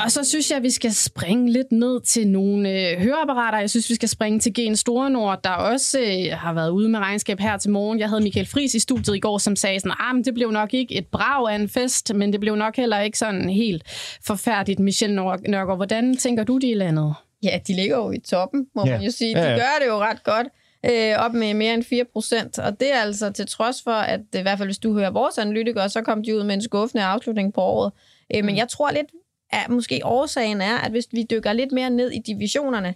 [0.06, 3.60] Og så synes jeg, at vi skal springe lidt ned til nogle øh, høreapparater.
[3.60, 6.90] Jeg synes, vi skal springe til Gen Store Nord, der også øh, har været ude
[6.90, 8.00] med regnskab her til morgen.
[8.00, 10.52] Jeg havde Michael Friis i studiet i går, som sagde sådan, ah, men det blev
[10.52, 13.84] nok ikke et brag af en fest, men det blev nok heller ikke sådan helt
[14.26, 14.80] forfærdigt.
[14.80, 17.14] Michelle Nørgaard, hvordan tænker du, de er landet?
[17.44, 18.92] Ja, de ligger jo i toppen, må ja.
[18.92, 19.36] man jo sige.
[19.36, 19.54] De ja.
[19.54, 20.48] gør det jo ret godt
[20.86, 22.60] øh, op med mere end 4 procent.
[22.60, 25.38] Og det er altså til trods for, at i hvert fald hvis du hører vores
[25.38, 27.92] analytikere, så kom de ud med en skuffende afslutning på året.
[28.36, 28.58] Øh, men mm.
[28.58, 29.08] jeg tror lidt,
[29.52, 32.96] er måske årsagen er, at hvis vi dykker lidt mere ned i divisionerne,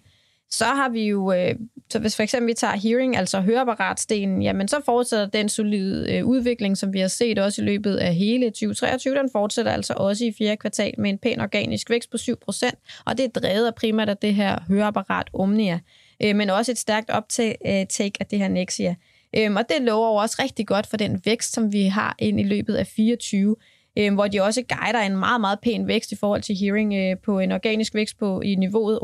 [0.50, 1.56] så har vi jo øh,
[1.90, 6.26] så hvis for eksempel vi tager hearing, altså høreapparatstenen, jamen så fortsætter den solide øh,
[6.26, 10.26] udvikling, som vi har set også i løbet af hele 2023, den fortsætter altså også
[10.26, 12.72] i fjerde kvartal med en pæn organisk vækst på 7%,
[13.06, 15.80] og det er drevet af primært af det her høreapparat Omnia,
[16.24, 18.96] øh, men også et stærkt optag øh, af det her Nexia.
[19.38, 22.40] Øh, og det lover jo også rigtig godt for den vækst, som vi har ind
[22.40, 23.56] i løbet af 24
[23.98, 27.18] øh, hvor de også guider en meget, meget pæn vækst i forhold til hearing øh,
[27.26, 29.00] på en organisk vækst på i niveauet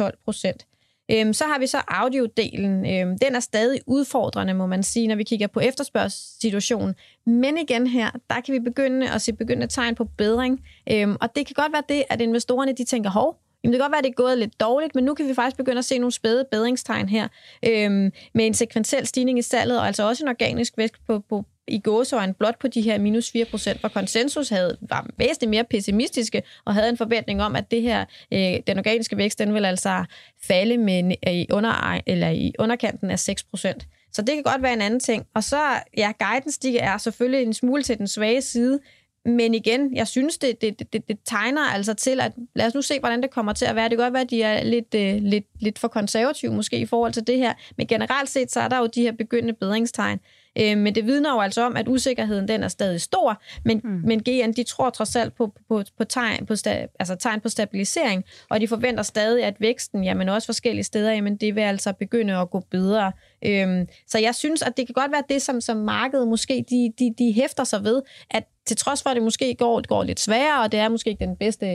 [0.00, 0.66] 8-12 procent.
[1.10, 2.86] Øhm, så har vi så audiodelen.
[2.86, 6.94] Øhm, den er stadig udfordrende, må man sige, når vi kigger på efterspørgselssituationen.
[7.26, 10.64] Men igen her, der kan vi begynde at se begyndende tegn på bedring.
[10.90, 13.84] Øhm, og det kan godt være det, at investorerne de tænker, hov, Jamen, det kan
[13.84, 15.84] godt være, at det er gået lidt dårligt, men nu kan vi faktisk begynde at
[15.84, 17.28] se nogle spæde bedringstegn her,
[17.66, 21.44] øhm, med en sekventiel stigning i salget, og altså også en organisk vækst på, på,
[21.72, 25.64] i gåsøjne blot på de her minus 4 procent, hvor konsensus havde, var væsentligt mere
[25.64, 29.64] pessimistiske og havde en forventning om, at det her, øh, den organiske vækst, den vil
[29.64, 30.04] altså
[30.42, 33.86] falde med, øh, i, under, eller i underkanten af 6 procent.
[34.12, 35.26] Så det kan godt være en anden ting.
[35.34, 35.60] Og så,
[35.96, 38.80] ja, guidance de er selvfølgelig en smule til den svage side,
[39.24, 42.82] men igen, jeg synes, det, det, det, det tegner altså til, at lad os nu
[42.82, 43.84] se, hvordan det kommer til at være.
[43.84, 46.86] Det kan godt være, at de er lidt, øh, lidt, lidt for konservative måske i
[46.86, 50.20] forhold til det her, men generelt set, så er der jo de her begyndende bedringstegn.
[50.58, 53.90] Øh, men det vidner jo altså om, at usikkerheden den er stadig stor, men, mm.
[53.90, 57.48] men GN de tror trods alt på, på, på, tegn, på, sta, altså tegn på
[57.48, 61.92] stabilisering, og de forventer stadig, at væksten, jamen også forskellige steder, jamen det vil altså
[61.92, 63.12] begynde at gå bedre.
[63.44, 66.92] Øhm, så jeg synes, at det kan godt være det, som, som markedet måske de,
[66.98, 70.20] de, de hæfter sig ved, at til trods for, at det måske går, går lidt
[70.20, 71.66] sværere, og det er måske ikke den bedste,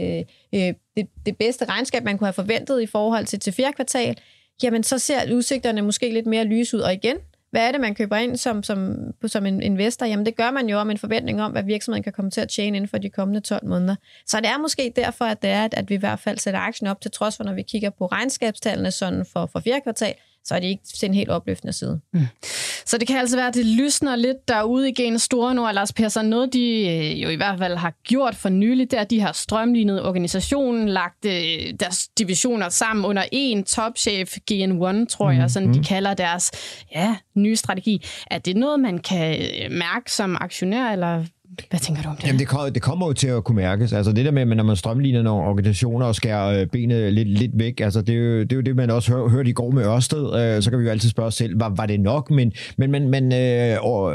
[0.56, 4.18] øh, det, det bedste regnskab, man kunne have forventet i forhold til til fjerde kvartal,
[4.64, 6.80] jamen så ser udsigterne måske lidt mere lys ud.
[6.80, 7.18] Og igen,
[7.52, 10.06] hvad er det, man køber ind som, som, som en investor?
[10.06, 12.50] Jamen det gør man jo om en forventning om, hvad virksomheden kan komme til at
[12.50, 13.96] tjene inden for de kommende 12 måneder.
[14.26, 16.88] Så det er måske derfor, at det er, at vi i hvert fald sætter aktien
[16.88, 20.14] op, til trods for, når vi kigger på regnskabstallene sådan for, for fjerde kvartal,
[20.48, 22.00] så er det ikke til en helt opløftende side.
[22.14, 22.28] Mm.
[22.86, 25.94] Så det kan altså være, at det lysner lidt derude i Gen Store nu, Lars
[25.94, 26.26] Persson.
[26.26, 29.20] Noget, de øh, jo i hvert fald har gjort for nylig, det er, at de
[29.20, 35.50] har strømlignet organisationen, lagt øh, deres divisioner sammen under en topchef, GN1, tror jeg, mm.
[35.50, 35.84] sådan de mm.
[35.84, 36.52] kalder deres
[36.96, 38.06] ja, nye strategi.
[38.32, 41.26] Er det noget, man kan øh, mærke som aktionær, eller
[41.70, 42.28] hvad tænker du om det?
[42.28, 43.94] Jamen, det, kommer, det kommer jo til at kunne mærkes.
[43.94, 47.52] Altså det der med, når man strømligner nogle organisationer og skærer øh, benet lidt, lidt
[47.54, 49.72] væk, altså det er, jo, det er jo det, man også hør, hørte i går
[49.72, 50.56] med Ørsted.
[50.56, 52.32] Øh, så kan vi jo altid spørge os selv, var, var det nok?
[52.32, 54.14] Men, men man, man øh, og,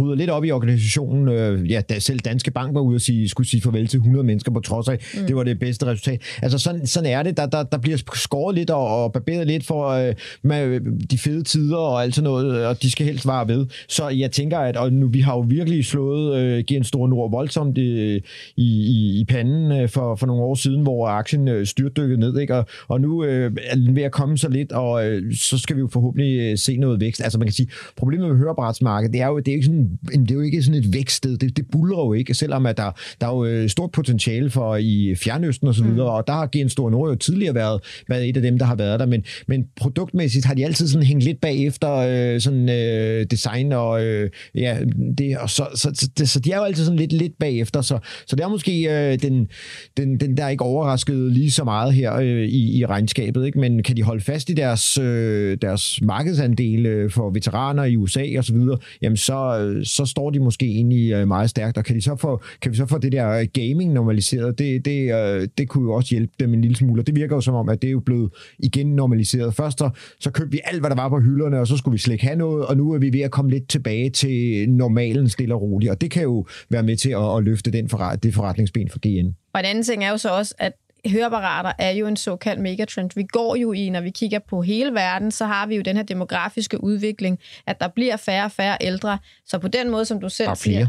[0.00, 1.28] rydder lidt op i organisationen.
[1.28, 4.24] Øh, ja, da selv Danske Bank var ude og sige, skulle sige farvel til 100
[4.24, 5.26] mennesker på trods af, mm.
[5.26, 6.22] det var det bedste resultat.
[6.42, 7.36] Altså sådan, sådan er det.
[7.36, 10.80] Der, der, der bliver skåret lidt og, og barberet lidt for øh, med
[11.10, 13.66] de fede tider og alt sådan noget, og de skal helst vare ved.
[13.88, 17.06] Så jeg tænker, at og nu, vi har jo virkelig slået øh, øh, en stor
[17.06, 18.20] Nord voldsomt i,
[18.56, 22.54] i, i panden øh, for, for nogle år siden, hvor aktien øh, styrtdykkede ned, ikke?
[22.54, 25.76] Og, og nu øh, er den ved at komme så lidt, og øh, så skal
[25.76, 27.22] vi jo forhåbentlig øh, se noget vækst.
[27.22, 30.30] Altså man kan sige, problemet med høreapparatsmarkedet, det er jo, det er ikke sådan, det
[30.30, 32.90] er jo ikke sådan et vækststed, det, det bulrer jo ikke, selvom at der,
[33.20, 36.14] der er jo stort potentiale for i Fjernøsten og så videre, mm.
[36.14, 38.74] og der har Gen Store Nord jo tidligere været, været et af dem, der har
[38.74, 43.26] været der, men, men produktmæssigt har de altid sådan hængt lidt bagefter øh, sådan øh,
[43.30, 44.78] design og øh, ja,
[45.18, 47.98] det, og så, så, så, så de er jo altid sådan lidt, lidt bagefter, så,
[48.26, 49.48] så det er måske øh, den,
[49.96, 53.58] den, den, der ikke overrasket lige så meget her øh, i, i regnskabet, ikke?
[53.58, 58.24] men kan de holde fast i deres, øh, deres markedsandel øh, for veteraner i USA
[58.38, 61.84] og så videre, jamen så, øh, så står de måske egentlig øh, meget stærkt, og
[61.84, 65.14] kan, de så få, kan vi så få det der øh, gaming normaliseret, det, det,
[65.14, 67.54] øh, det kunne jo også hjælpe dem en lille smule, og det virker jo som
[67.54, 69.54] om, at det er jo blevet igen normaliseret.
[69.54, 71.98] Først så, så købte vi alt, hvad der var på hylderne, og så skulle vi
[71.98, 75.28] slet ikke have noget, og nu er vi ved at komme lidt tilbage til normalen
[75.28, 76.29] stille og roligt, og det kan jo
[76.68, 79.34] være med til at, at løfte den forret, det forretningsben for GN.
[79.54, 80.72] Og en anden ting er jo så også, at
[81.06, 83.10] høreapparater er jo en såkaldt megatrend.
[83.14, 85.96] Vi går jo i, når vi kigger på hele verden, så har vi jo den
[85.96, 89.18] her demografiske udvikling, at der bliver færre og færre ældre.
[89.46, 90.86] Så på den måde, som du selv siger...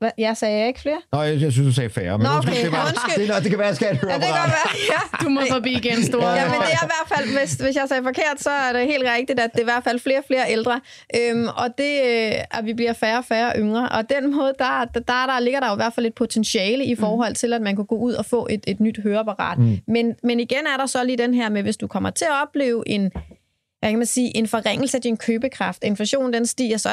[0.00, 0.10] Hvad?
[0.18, 1.00] Jeg sagde ikke flere?
[1.12, 2.18] Nej, jeg, jeg synes, du sagde færre.
[2.18, 2.64] Men Nå, okay.
[2.64, 3.34] det, var, undskyld.
[3.34, 5.24] det, det kan være, at jeg skal høre ja, det kan være, ja.
[5.24, 6.30] Du må forbi igen, store.
[6.30, 8.86] Ja, men det er i hvert fald, hvis, hvis jeg sagde forkert, så er det
[8.86, 10.80] helt rigtigt, at det er i hvert fald flere og flere ældre.
[11.16, 13.88] Øhm, og det, øh, at vi bliver færre og færre yngre.
[13.88, 16.84] Og den måde, der, der, der, der ligger der jo i hvert fald et potentiale
[16.84, 19.58] i forhold til, at man kan gå ud og få et, et nyt høreapparat.
[19.58, 19.78] Mm.
[19.88, 22.42] Men, men igen er der så lige den her med, hvis du kommer til at
[22.42, 23.10] opleve en,
[23.80, 26.90] hvad kan man sige, en forringelse af din købekraft, inflationen den stiger, så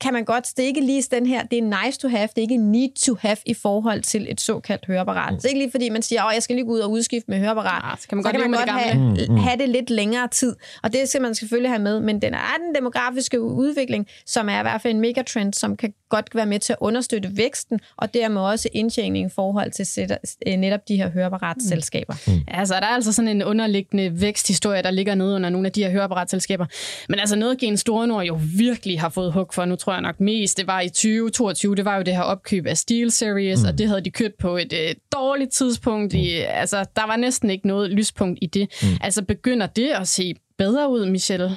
[0.00, 2.38] kan man godt, det er ikke lige den her, det er nice to have, det
[2.38, 5.32] er ikke need to have i forhold til et såkaldt høreapparat.
[5.32, 5.36] Mm.
[5.36, 7.30] Det er ikke lige fordi, man siger, at jeg skal lige gå ud og udskifte
[7.30, 7.82] med høreapparat.
[7.90, 9.36] Ja, så kan man så godt, kan man godt have, mm, mm.
[9.36, 10.56] have det lidt længere tid.
[10.82, 14.58] Og det skal man selvfølgelig have med, men den er den demografiske udvikling, som er
[14.58, 18.14] i hvert fald en megatrend, som kan godt være med til at understøtte væksten, og
[18.14, 22.14] dermed også indtjening i forhold til øh, netop de her høreapparatselskaber.
[22.26, 22.32] Mm.
[22.32, 22.40] mm.
[22.48, 25.82] Altså, der er altså sådan en underliggende væksthistorie, der ligger nede under nogle af de
[25.82, 26.66] her høreapparatselskaber.
[27.08, 30.02] Men altså noget, Gen Store Nord jo virkelig har fået hug for, nu tror jeg
[30.02, 33.62] nok mest, det var i 2022, det var jo det her opkøb af Steel Series,
[33.62, 33.68] mm.
[33.68, 36.14] og det havde de købt på et øh, dårligt tidspunkt.
[36.14, 38.68] I, altså, der var næsten ikke noget lyspunkt i det.
[38.82, 38.88] Mm.
[39.00, 41.50] Altså, begynder det at se bedre ud, Michelle?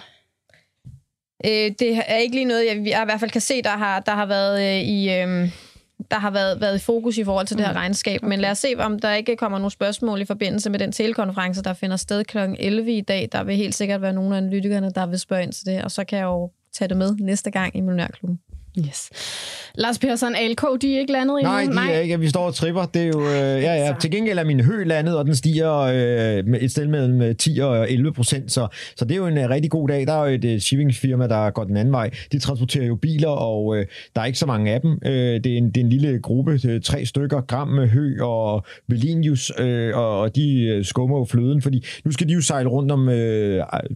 [1.45, 3.99] Øh, det er ikke lige noget, jeg, jeg i hvert fald kan se, der har,
[3.99, 5.09] der har været øh, i...
[5.09, 5.49] Øh,
[6.11, 7.77] der har været, været i fokus i forhold til det her mm.
[7.77, 8.23] regnskab.
[8.23, 11.63] Men lad os se, om der ikke kommer nogle spørgsmål i forbindelse med den telekonference,
[11.63, 12.37] der finder sted kl.
[12.59, 13.29] 11 i dag.
[13.31, 15.91] Der vil helt sikkert være nogle af analytikerne, der vil spørge ind til det, og
[15.91, 18.39] så kan jeg jo tage det med næste gang i Millionærklubben.
[18.79, 19.09] Yes.
[19.77, 21.51] Lars Persson, ALK, de er ikke landet endnu?
[21.51, 21.93] Nej, de Nej.
[21.93, 22.19] er ikke.
[22.19, 22.85] Vi står og tripper.
[22.85, 23.93] Det er jo, øh, ja, ja.
[23.99, 27.59] Til gengæld er min hø landet, og den stiger øh, med et sted mellem 10
[27.59, 28.51] øh, og 11 procent.
[28.51, 30.07] Så, så det er jo en uh, rigtig god dag.
[30.07, 32.09] Der er jo et uh, shippingfirma, der går den anden vej.
[32.31, 33.77] De transporterer jo biler, og uh,
[34.15, 34.91] der er ikke så mange af dem.
[34.91, 39.51] Uh, det, er en, det er en lille gruppe, tre stykker, Gram hø og Velinius,
[39.59, 43.07] uh, og, og de skummer jo fløden, fordi nu skal de jo sejle rundt om
[43.07, 43.13] uh,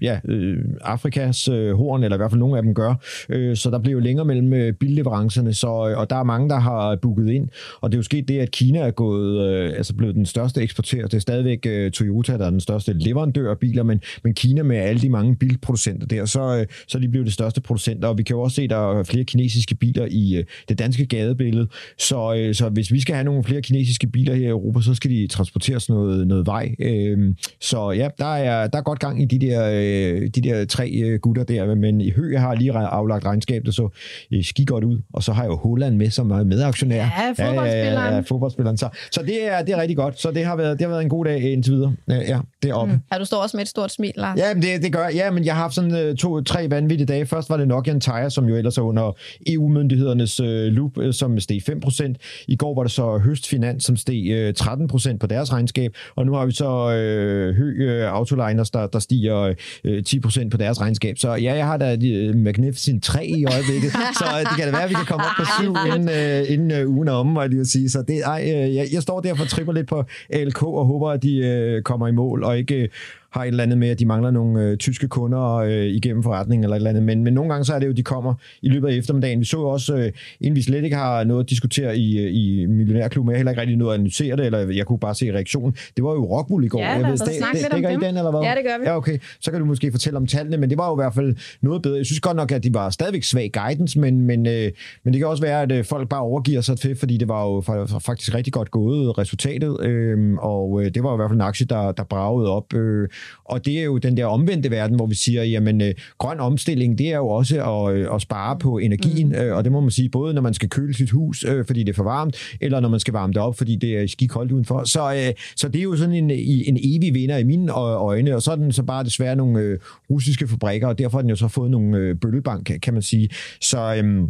[0.02, 2.96] ja, uh, Afrikas uh, horn, eller i hvert fald nogle af dem gør.
[3.36, 6.24] Uh, så der bliver jo længere mellem øh, billeverancerne, så, så, øh, og der er
[6.24, 7.50] mange, der har booket ind,
[7.82, 10.62] og det er jo sket det, at Kina er gået, øh, altså blevet den største
[10.62, 11.04] eksportør.
[11.04, 14.64] Det er stadigvæk øh, Toyota, der er den største leverandør af biler, men, men Kina
[14.64, 18.08] med alle de mange bilproducenter der, så, øh, så er de blevet det største producenter,
[18.08, 20.80] og vi kan jo også se, at der er flere kinesiske biler i øh, det
[20.80, 21.68] danske gadebillede,
[22.00, 24.94] så, øh, så hvis vi skal have nogle flere kinesiske biler her i Europa, så
[24.94, 26.76] skal de transporteres noget, noget vej.
[26.80, 30.66] Øh, så ja, der er, der er godt gang i de der, øh, de der
[30.66, 33.90] tre øh, gutter der, men i Høge har lige aflagt regnskab, så
[34.32, 35.02] øh, skidt godt ud.
[35.14, 36.96] Og så har jeg jo Holland med som er medaktionær.
[36.96, 37.94] Ja, fodboldspilleren.
[37.94, 38.78] Ja, ja, ja, fodboldspilleren.
[38.78, 40.22] Så, så det, er, det er rigtig godt.
[40.22, 41.96] Så det har været, det har været en god dag indtil videre.
[42.08, 42.94] Ja, det er oppe.
[42.94, 43.00] Mm.
[43.12, 44.40] Ja, du står også med et stort smil, Lars.
[44.40, 47.06] Ja, men det, det gør Ja, men jeg har haft sådan uh, to, tre vanvittige
[47.06, 47.26] dage.
[47.26, 51.40] Først var det Nokian Tire, som jo ellers er under EU-myndighedernes uh, loop, uh, som
[51.40, 52.46] steg 5%.
[52.48, 55.92] I går var det så Høstfinans, som steg uh, 13% på deres regnskab.
[56.16, 59.54] Og nu har vi så uh, Høg uh, Autoliners, der, der stiger
[59.86, 61.18] uh, 10% på deres regnskab.
[61.18, 63.92] Så ja, jeg har da uh, Magnificent 3 i øjeblikket.
[64.20, 66.88] så det kan det være, at vi kan komme op på syv inden, uh, inden
[66.88, 67.90] uh, ugen er om, jeg lige at sige.
[67.90, 71.10] Så det, ej, uh, jeg, jeg står derfor og tripper lidt på ALK og håber,
[71.10, 72.90] at de uh, kommer i mål og ikke uh,
[73.32, 76.64] har et eller andet med, at de mangler nogle øh, tyske kunder øh, igennem forretningen
[76.64, 77.04] eller et eller andet.
[77.04, 79.40] Men, men nogle gange så er det jo, de kommer i løbet af eftermiddagen.
[79.40, 80.12] Vi så jo også, øh,
[80.42, 83.52] inden vi slet ikke har noget at diskutere i, øh, i Millionærklubben, jeg har heller
[83.52, 85.76] ikke rigtig noget at analysere det, eller jeg kunne bare se reaktionen.
[85.96, 86.80] Det var jo Rockwool i går.
[86.80, 88.42] Ja, jeg ved, det, det, det, I den, eller hvad?
[88.42, 88.84] Ja, det gør vi.
[88.86, 89.18] Ja, okay.
[89.42, 91.82] Så kan du måske fortælle om tallene, men det var jo i hvert fald noget
[91.82, 91.98] bedre.
[91.98, 94.72] Jeg synes godt nok, at de var stadigvæk svag guidance, men, men, øh,
[95.04, 97.44] men det kan også være, at øh, folk bare overgiver sig til, fordi det var
[97.44, 97.62] jo
[98.00, 101.42] faktisk rigtig godt gået resultatet, øh, og øh, det var jo i hvert fald en
[101.42, 102.74] aktie, der, der bragede op.
[102.74, 103.10] Øh,
[103.46, 106.98] og det er jo den der omvendte verden, hvor vi siger, jamen øh, grøn omstilling,
[106.98, 109.36] det er jo også at, øh, at spare på energien, mm.
[109.36, 111.84] øh, og det må man sige, både når man skal køle sit hus, øh, fordi
[111.84, 114.52] det er for varmt, eller når man skal varme det op, fordi det er skikoldt
[114.52, 114.84] udenfor.
[114.84, 118.42] Så, øh, så det er jo sådan en, en evig vinder i mine øjne, og
[118.42, 121.36] så er den så bare desværre nogle øh, russiske fabrikker, og derfor har den jo
[121.36, 123.30] så fået nogle øh, bøllebank, kan man sige.
[123.62, 123.96] Så...
[124.04, 124.28] Øh,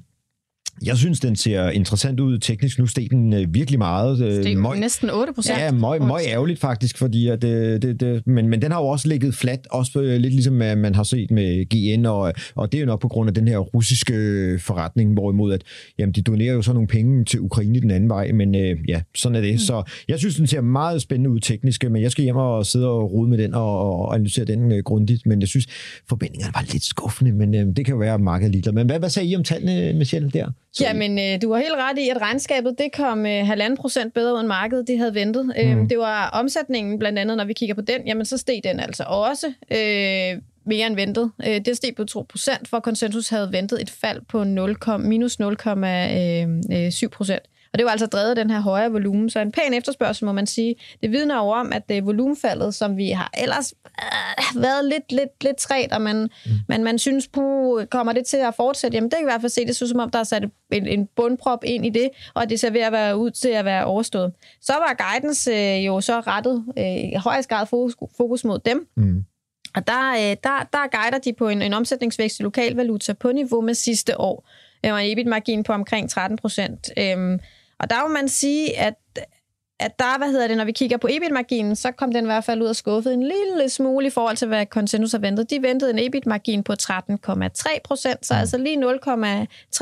[0.85, 2.79] jeg synes, den ser interessant ud teknisk.
[2.79, 4.21] Nu steg den øh, virkelig meget.
[4.21, 5.59] Øh, steg møg, næsten 8 procent.
[5.59, 8.87] Ja, meget, meget ærgerligt faktisk, fordi at, det, det, det, men, men den har jo
[8.87, 12.77] også ligget flat, også øh, lidt ligesom man har set med GN, og, og det
[12.77, 14.13] er jo nok på grund af den her russiske
[14.59, 15.63] forretning, hvorimod at
[15.99, 19.01] jamen, de donerer jo så nogle penge til Ukraine den anden vej, men øh, ja,
[19.15, 19.53] sådan er det.
[19.53, 19.57] Mm.
[19.57, 22.87] Så jeg synes, den ser meget spændende ud teknisk, men jeg skal hjem og sidde
[22.87, 25.65] og rode med den og, og analysere den øh, grundigt, men jeg synes,
[26.09, 28.73] forventningerne var lidt skuffende, men øh, det kan jo være, at markedet ligeglad.
[28.73, 30.51] Men hvad, hvad sagde I om tallene, Michelle, der?
[30.81, 34.13] Ja, men øh, du har helt ret i, at regnskabet det kom øh, halvanden procent
[34.13, 35.45] bedre ud end markedet, det havde ventet.
[35.45, 35.53] Mm.
[35.57, 38.79] Øhm, det var omsætningen, blandt andet, når vi kigger på den, jamen så steg den
[38.79, 41.31] altså også øh, mere end ventet.
[41.47, 45.39] Øh, det steg på 2 procent, for konsensus havde ventet et fald på 0, minus
[45.39, 45.45] 0,7
[47.05, 47.43] øh, procent.
[47.77, 50.31] Og det var altså drevet af den her højere volumen, så en pæn efterspørgsel, må
[50.31, 50.75] man sige.
[51.01, 55.43] Det vidner jo om, at det volumenfaldet, som vi har ellers øh, været lidt, lidt,
[55.43, 56.51] lidt træt, og man, mm.
[56.69, 58.95] man, man synes, puh, kommer det til at fortsætte?
[58.95, 60.87] Jamen, det kan i hvert fald se, det synes som om, der er sat en,
[60.87, 63.85] en bundprop ind i det, og det ser ved at være ud til at være
[63.85, 64.33] overstået.
[64.61, 68.87] Så var guidance øh, jo så rettet øh, i højst grad fokus, fokus mod dem.
[68.97, 69.25] Mm.
[69.75, 73.61] Og der, øh, der, der guider de på en, en omsætningsvækst i lokalvaluta på niveau
[73.61, 74.49] med sidste år.
[74.83, 76.89] Og en EBIT-margin på omkring 13 procent.
[76.97, 77.39] Øhm,
[77.79, 78.93] og der må man sige, at
[79.79, 82.43] at der, hvad hedder det, når vi kigger på EBIT-marginen, så kom den i hvert
[82.43, 85.49] fald ud og skuffet en lille smule i forhold til, hvad Consensus har ventet.
[85.49, 88.39] De ventede en EBIT-margin på 13,3 procent, så mm.
[88.39, 88.77] altså lige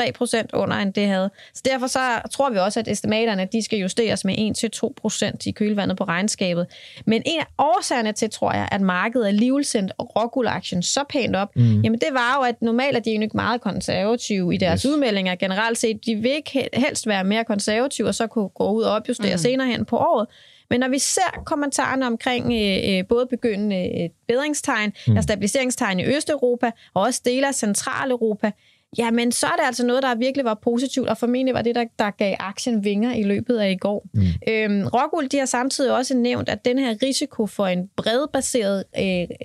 [0.03, 1.29] 0,3 procent under, end det havde.
[1.53, 1.99] Så derfor så
[2.31, 4.35] tror vi også, at estimaterne de skal justeres med
[4.83, 6.67] 1-2 procent i kølvandet på regnskabet.
[7.05, 11.55] Men en af årsagerne til, tror jeg, at markedet alligevel sendte Rockwool-aktien så pænt op,
[11.55, 11.81] mm.
[11.81, 14.91] jamen det var jo, at normalt er de jo ikke meget konservative i deres yes.
[14.91, 16.05] udmeldinger generelt set.
[16.05, 19.37] De vil ikke helst være mere konservative, og så kunne gå ud og opjustere mm.
[19.37, 20.27] senere hen på året.
[20.69, 25.21] Men når vi ser kommentarerne omkring øh, øh både begyndende øh, bedringstegn, mm.
[25.21, 28.51] stabiliseringstegn i Østeuropa, og også dele af Centraleuropa,
[28.97, 31.85] jamen så er det altså noget, der virkelig var positivt, og formentlig var det, der,
[31.99, 34.05] der gav aktien vinger i løbet af i går.
[34.13, 34.21] Mm.
[34.47, 39.03] Øhm, Rockwool, de har samtidig også nævnt, at den her risiko for en bredbaseret øh,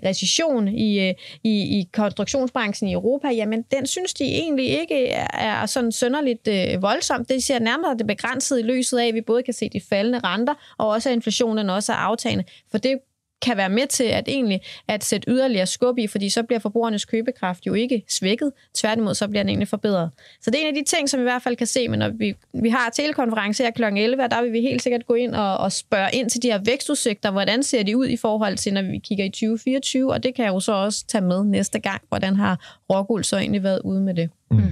[0.09, 5.26] recession i, øh, i, i konstruktionsbranchen i Europa, jamen den synes de egentlig ikke er,
[5.32, 7.28] er sådan sønderligt øh, voldsomt.
[7.28, 10.20] Det ser nærmere det begrænset i løset af, at vi både kan se de faldende
[10.24, 12.44] renter, og også at inflationen også er aftagende.
[12.70, 12.98] For det
[13.43, 17.05] kan være med til at egentlig at sætte yderligere skub i, fordi så bliver forbrugernes
[17.05, 18.53] købekraft jo ikke svækket.
[18.74, 20.11] Tværtimod, så bliver den egentlig forbedret.
[20.41, 21.99] Så det er en af de ting, som vi i hvert fald kan se, men
[21.99, 23.82] når vi, vi har telekonference her kl.
[23.82, 26.61] 11, der vil vi helt sikkert gå ind og, og spørge ind til de her
[26.64, 27.30] vækstudsigter.
[27.30, 30.12] Hvordan ser de ud i forhold til, når vi kigger i 2024?
[30.12, 32.03] Og det kan jeg jo så også tage med næste gang.
[32.09, 34.30] Hvordan har Rockwool så egentlig været ude med det?
[34.51, 34.62] Mm.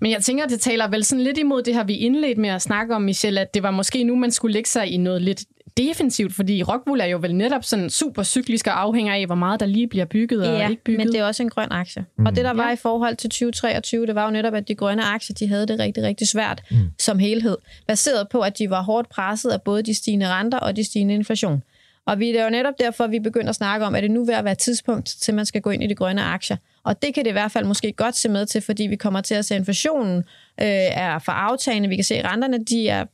[0.00, 2.62] Men jeg tænker, det taler vel sådan lidt imod det har vi indledt med at
[2.62, 5.44] snakke om, Michelle, at det var måske nu, man skulle lægge sig i noget lidt
[5.78, 9.60] defensivt, fordi Rockwool er jo vel netop sådan super cyklisk og afhænger af, hvor meget
[9.60, 10.98] der lige bliver bygget ja, og ikke bygget.
[10.98, 12.04] men det er også en grøn aktie.
[12.18, 12.26] Mm.
[12.26, 12.72] Og det, der var ja.
[12.72, 15.78] i forhold til 2023, det var jo netop, at de grønne aktier, de havde det
[15.78, 16.76] rigtig, rigtig svært mm.
[16.98, 17.56] som helhed,
[17.86, 21.14] baseret på, at de var hårdt presset af både de stigende renter og de stigende
[21.14, 21.62] inflation.
[22.06, 24.10] Og vi, det er jo netop derfor, at vi begynder at snakke om, at det
[24.10, 26.56] nu vil være tidspunkt til, at man skal gå ind i de grønne aktier.
[26.84, 29.20] Og det kan det i hvert fald måske godt se med til, fordi vi kommer
[29.20, 30.16] til at se inflationen
[30.60, 31.88] øh, er for aftagende.
[31.88, 33.04] Vi kan se, at renterne de er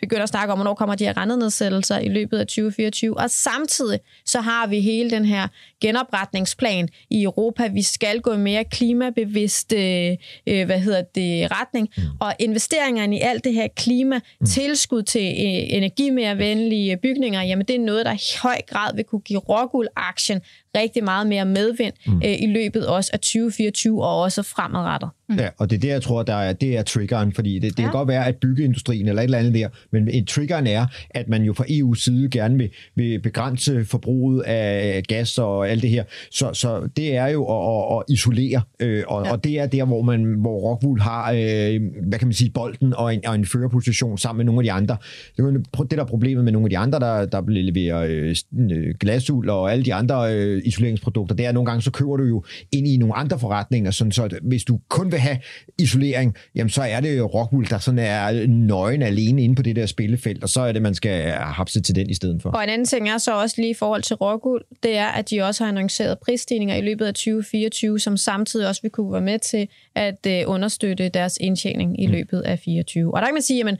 [0.00, 3.18] begynder at snakke om, hvornår kommer de her rentenedsættelser i løbet af 2024.
[3.18, 5.48] Og samtidig så har vi hele den her
[5.80, 7.66] genopretningsplan i Europa.
[7.66, 10.16] Vi skal gå mere klimabevidst øh,
[10.46, 11.88] øh, hvad hedder det, retning.
[11.96, 12.02] Mm.
[12.20, 14.46] Og investeringerne i alt det her klima, mm.
[14.46, 19.04] tilskud til øh, energimere venlige bygninger, jamen det er noget, der i høj grad vil
[19.04, 20.40] kunne give Rockwool-aktien
[20.76, 22.16] rigtig meget mere medvind mm.
[22.16, 25.10] øh, i løbet også af 2024 og også fremadrettet.
[25.28, 25.36] Mm.
[25.36, 27.78] Ja, og det er det, jeg tror, der er, det er triggeren, fordi det, det
[27.78, 27.82] ja.
[27.82, 31.28] kan godt være, at byggeindustrien eller et eller andet der, men en triggeren er, at
[31.28, 35.90] man jo fra EU's side gerne vil, vil begrænse forbruget af gas og alt det
[35.90, 36.04] her.
[36.30, 39.32] Så, så det er jo at, at, isolere, øh, og, ja.
[39.32, 42.94] og det er der, hvor man hvor Rockwool har, øh, hvad kan man sige, bolden
[42.94, 44.96] og en, og en førerposition sammen med nogle af de andre.
[45.36, 48.94] Det er det, der er problemet med nogle af de andre, der, der leverer øh,
[49.00, 52.24] glasul og alle de andre øh, isoleringsprodukter, det er, at nogle gange så køber du
[52.24, 55.38] jo ind i nogle andre forretninger, sådan så at hvis du kun vil have
[55.78, 59.76] isolering, jamen så er det jo Rockwool, der sådan er nøgen alene inde på det
[59.76, 62.50] der spillefelt, og så er det, man skal hapse til den i stedet for.
[62.50, 65.30] Og en anden ting er så også lige i forhold til Rockwool, det er, at
[65.30, 69.20] de også har annonceret prisstigninger i løbet af 2024, som samtidig også vil kunne være
[69.20, 72.12] med til at øh, understøtte deres indtjening i mm.
[72.12, 73.14] løbet af 2024.
[73.14, 73.78] Og der kan man sige, jamen,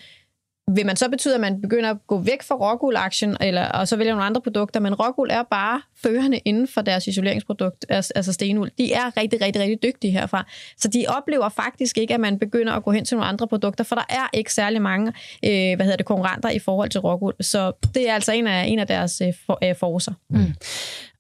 [0.73, 3.97] vil man så betyde, at man begynder at gå væk fra Rockwool-aktien, eller, og så
[3.97, 8.33] vælger nogle andre produkter, men Rockwool er bare førende inden for deres isoleringsprodukt, altså, altså
[8.33, 8.71] stenuld.
[8.79, 10.47] De er rigtig, rigtig, rigtig dygtige herfra.
[10.79, 13.85] Så de oplever faktisk ikke, at man begynder at gå hen til nogle andre produkter,
[13.85, 15.13] for der er ikke særlig mange
[15.45, 17.35] øh, hvad hedder det, konkurrenter i forhold til Rockwool.
[17.41, 20.13] Så det er altså en af, en af deres øh, for, øh, forser.
[20.31, 20.55] Mm.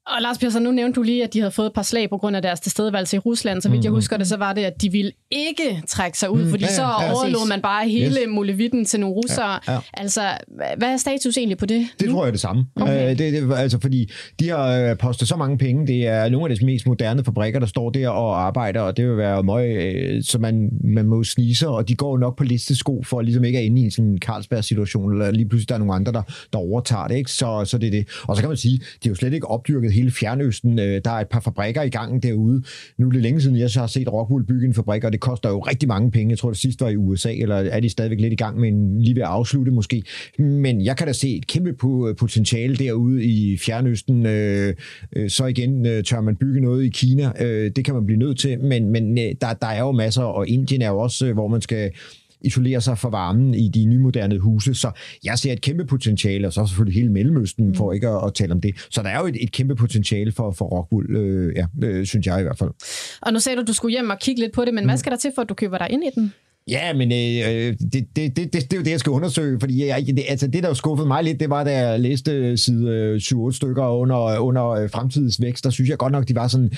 [0.06, 2.18] Og Lars Persson, nu nævnte du lige, at de havde fået et par slag på
[2.18, 3.62] grund af deres tilstedeværelse i Rusland.
[3.62, 6.30] Så vidt mm, jeg husker det, så var det, at de ville ikke trække sig
[6.30, 8.28] ud, mm, fordi ja, ja, så ja, overlod man bare hele yes.
[8.28, 9.58] Molevitten til nogle russere.
[9.68, 9.78] Ja, ja.
[9.94, 10.20] Altså,
[10.76, 11.86] hvad er status egentlig på det?
[12.00, 12.14] Det nu?
[12.14, 12.66] tror jeg er det samme.
[12.76, 13.10] Okay.
[13.10, 15.86] Øh, det, det, altså, fordi de har øh, postet så mange penge.
[15.86, 19.08] Det er nogle af de mest moderne fabrikker, der står der og arbejder, og det
[19.08, 23.02] vil være møg, øh, så man, man må snise, og de går nok på listesko
[23.02, 25.94] for ligesom ikke at ende i en sådan Carlsberg-situation, eller lige pludselig der er nogle
[25.94, 27.16] andre, der, der overtager det.
[27.16, 27.30] Ikke?
[27.30, 28.08] Så, så det er det.
[28.22, 30.78] Og så kan man sige, de er jo slet ikke opdyrket hele Fjernøsten.
[30.78, 32.62] Øh, der er et par fabrikker i gang derude.
[32.98, 35.20] Nu er det længe siden, jeg så har set Rockwool bygge en fabrik, og det
[35.20, 36.30] koster jo rigtig mange penge.
[36.30, 38.68] Jeg tror, det sidste var i USA, eller er de stadigvæk lidt i gang med
[38.68, 40.02] en lige ved at afslutte måske.
[40.38, 41.72] Men jeg kan da se et kæmpe
[42.18, 44.26] potentiale derude i Fjernøsten.
[44.26, 44.74] Øh,
[45.16, 47.32] øh, så igen øh, tør man bygge noget i Kina.
[47.40, 50.22] Øh, det kan man blive nødt til, men, men øh, der, der er jo masser,
[50.22, 51.90] og Indien er jo også, hvor man skal
[52.44, 54.74] isolere sig fra varmen i de nymoderne huse.
[54.74, 54.90] Så
[55.24, 57.74] jeg ser et kæmpe potentiale, og så selvfølgelig hele Mellemøsten, mm.
[57.74, 58.74] for ikke at, at tale om det.
[58.90, 62.26] Så der er jo et, et kæmpe potentiale for, for Rockwool, øh, ja, øh, synes
[62.26, 62.70] jeg i hvert fald.
[63.22, 64.88] Og nu sagde du, du skulle hjem og kigge lidt på det, men mm.
[64.88, 66.32] hvad skal der til, for at du køber dig ind i den?
[66.68, 69.86] Ja, men øh, det, det, det, det, det er jo det, jeg skal undersøge, fordi
[69.86, 73.16] jeg, det, altså, det, der jo skuffede mig lidt, det var, da jeg læste side
[73.16, 76.72] 7-8 stykker under, under fremtidens vækst, der synes jeg godt nok, de var sådan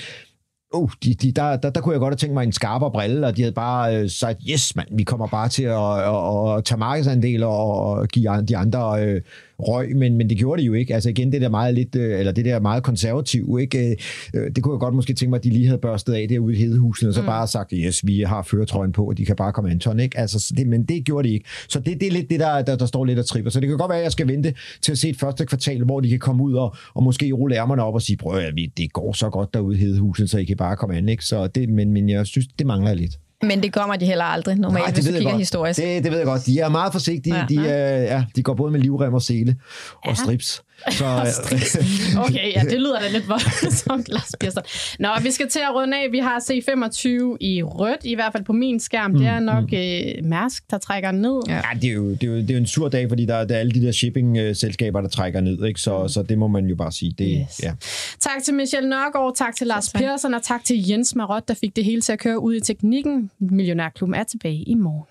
[0.73, 3.27] uh, de, de, der, der, der kunne jeg godt have tænkt mig en skarpere brille,
[3.27, 6.57] og de havde bare øh, sagt, yes mand, vi kommer bare til at, at, at,
[6.57, 9.21] at tage markedsandel og give de andre øh,
[9.59, 10.93] røg, men, men det gjorde de jo ikke.
[10.93, 13.97] Altså igen, det der meget lidt, øh, eller det der meget konservativ, ikke?
[14.33, 16.55] Øh, det kunne jeg godt måske tænke mig, at de lige havde børstet af derude
[16.55, 17.25] i Hedehusen, og så mm.
[17.25, 20.19] bare sagt, yes, vi har føretrøjen på, og de kan bare komme Anton, ikke?
[20.19, 21.45] Altså, det, men det gjorde de ikke.
[21.69, 23.51] Så det, det er lidt det, der, der, der står lidt og tripper.
[23.51, 25.83] Så det kan godt være, at jeg skal vente til at se et første kvartal,
[25.83, 28.53] hvor de kan komme ud og, og måske rulle ærmerne op og sige, prøv at
[28.77, 31.25] det går så godt derude i Hedehusen, så I kan bare komme an, ikke?
[31.25, 33.11] Så det, men, men jeg synes, det mangler lidt.
[33.43, 35.79] Men det kommer de heller aldrig normalt, Nej, hvis du kigger historisk.
[35.79, 36.45] Det, det ved jeg godt.
[36.45, 37.35] De er meget forsigtige.
[37.35, 38.03] Ja, de, ja.
[38.03, 39.55] ja, de går både med livrem og sele
[39.91, 40.13] og ja.
[40.13, 40.61] strips.
[40.91, 41.05] Så,
[42.25, 44.61] okay, ja, det lyder da lidt voldsomt, Lars Birster.
[44.99, 46.11] Nå, vi skal til at runde af.
[46.11, 49.11] Vi har C25 i rødt, i hvert fald på min skærm.
[49.11, 49.77] Mm, det er nok mm.
[49.77, 51.41] øh, Mærsk, der trækker ned.
[51.47, 53.45] Ja, det er, jo, det, er jo, det er jo en sur dag, fordi der,
[53.45, 55.65] der er alle de der shipping-selskaber, der trækker ned.
[55.65, 55.81] Ikke?
[55.81, 56.09] Så, mm.
[56.09, 57.15] så det må man jo bare sige.
[57.17, 57.63] Det, yes.
[57.63, 57.73] ja.
[58.19, 61.75] Tak til Michelle Nørgaard, tak til Lars Persson, og tak til Jens Marot, der fik
[61.75, 63.31] det hele til at køre ud i teknikken.
[63.39, 65.05] Millionærklubben er tilbage i morgen.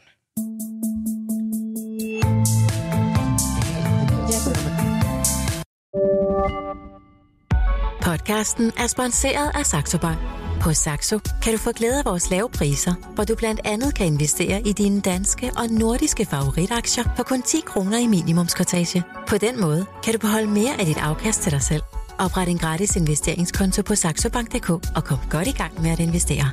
[8.06, 10.18] Podcasten er sponsoreret af Saxo Bank.
[10.60, 14.06] På Saxo kan du få glæde af vores lave priser, hvor du blandt andet kan
[14.06, 19.04] investere i dine danske og nordiske favoritaktier for kun 10 kroner i minimumskortage.
[19.28, 21.82] På den måde kan du beholde mere af dit afkast til dig selv.
[22.18, 26.50] Opret en gratis investeringskonto på saxobank.dk og kom godt i gang med at investere.